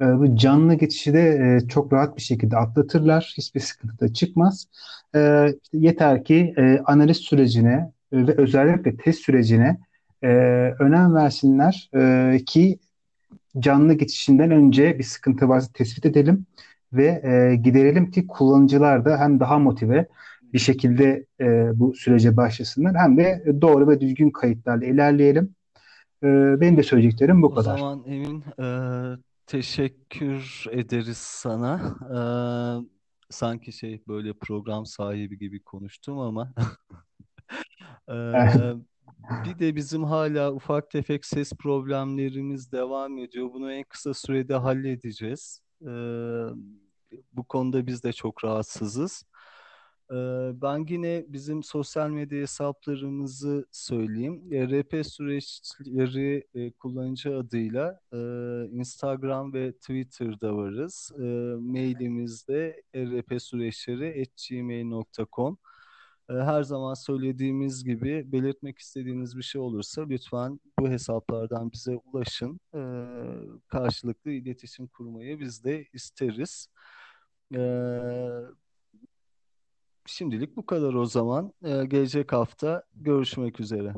e, 0.00 0.04
bu 0.04 0.36
canlı 0.36 0.74
geçişi 0.74 1.12
de 1.12 1.20
e, 1.64 1.68
çok 1.68 1.92
rahat 1.92 2.16
bir 2.16 2.22
şekilde 2.22 2.56
atlatırlar. 2.56 3.34
Hiçbir 3.36 3.60
sıkıntı 3.60 4.00
da 4.00 4.12
çıkmaz. 4.12 4.66
E, 5.14 5.46
işte 5.62 5.78
yeter 5.78 6.24
ki 6.24 6.54
e, 6.58 6.80
analiz 6.84 7.16
sürecine 7.16 7.92
e, 8.12 8.26
ve 8.26 8.34
özellikle 8.36 8.96
test 8.96 9.20
sürecine 9.20 9.78
e, 10.22 10.28
önem 10.78 11.14
versinler 11.14 11.90
e, 11.94 12.38
ki 12.46 12.78
canlı 13.58 13.94
geçişinden 13.94 14.50
önce 14.50 14.98
bir 14.98 15.04
sıkıntı 15.04 15.48
varsa 15.48 15.72
tespit 15.72 16.06
edelim 16.06 16.46
ve 16.92 17.06
e, 17.24 17.56
giderelim 17.56 18.10
ki 18.10 18.26
kullanıcılar 18.26 19.04
da 19.04 19.20
hem 19.20 19.40
daha 19.40 19.58
motive 19.58 20.08
bir 20.52 20.58
şekilde 20.58 21.26
e, 21.40 21.70
bu 21.74 21.94
sürece 21.94 22.36
başlasınlar 22.36 22.96
hem 22.96 23.16
de 23.18 23.44
doğru 23.60 23.88
ve 23.88 24.00
düzgün 24.00 24.30
kayıtlarla 24.30 24.86
ilerleyelim. 24.86 25.54
E, 26.22 26.26
benim 26.60 26.76
de 26.76 26.82
söyleyeceklerim 26.82 27.42
bu 27.42 27.46
O 27.46 27.54
kadar. 27.54 27.78
zaman 27.78 28.04
Emin 28.06 28.44
e, 28.62 28.66
teşekkür 29.46 30.64
ederiz 30.70 31.18
sana. 31.18 31.96
E, 32.14 32.18
sanki 33.30 33.72
şey 33.72 34.02
böyle 34.08 34.32
program 34.32 34.86
sahibi 34.86 35.38
gibi 35.38 35.60
konuştum 35.62 36.18
ama 36.18 36.52
Ee, 38.08 38.12
bir 39.44 39.58
de 39.58 39.76
bizim 39.76 40.04
hala 40.04 40.52
ufak 40.52 40.90
tefek 40.90 41.24
ses 41.24 41.52
problemlerimiz 41.52 42.72
devam 42.72 43.18
ediyor. 43.18 43.52
Bunu 43.52 43.72
en 43.72 43.84
kısa 43.84 44.14
sürede 44.14 44.54
halledeceğiz. 44.54 45.60
Ee, 45.82 45.86
bu 47.32 47.44
konuda 47.44 47.86
biz 47.86 48.04
de 48.04 48.12
çok 48.12 48.44
rahatsızız. 48.44 49.22
Ee, 50.10 50.14
ben 50.62 50.86
yine 50.88 51.24
bizim 51.28 51.62
sosyal 51.62 52.10
medya 52.10 52.40
hesaplarımızı 52.40 53.66
söyleyeyim. 53.70 54.42
RP 54.52 55.06
süreçleri 55.06 56.46
kullanıcı 56.78 57.36
adıyla 57.36 58.00
Instagram 58.72 59.52
ve 59.52 59.72
Twitter'da 59.72 60.56
varız. 60.56 61.12
Mailimizde 61.60 62.82
rpsüreçleri@gmail.com. 62.96 65.58
Her 66.28 66.62
zaman 66.62 66.94
söylediğimiz 66.94 67.84
gibi 67.84 68.32
belirtmek 68.32 68.78
istediğiniz 68.78 69.36
bir 69.36 69.42
şey 69.42 69.60
olursa 69.60 70.06
lütfen 70.06 70.60
bu 70.78 70.88
hesaplardan 70.88 71.72
bize 71.72 71.96
ulaşın. 71.96 72.60
Karşılıklı 73.68 74.30
iletişim 74.30 74.86
kurmayı 74.86 75.40
biz 75.40 75.64
de 75.64 75.86
isteriz. 75.92 76.68
E, 77.54 77.58
şimdilik 80.08 80.56
bu 80.56 80.66
kadar 80.66 80.94
o 80.94 81.06
zaman. 81.06 81.52
E, 81.64 81.84
gelecek 81.86 82.32
hafta 82.32 82.82
görüşmek 82.94 83.60
üzere. 83.60 83.94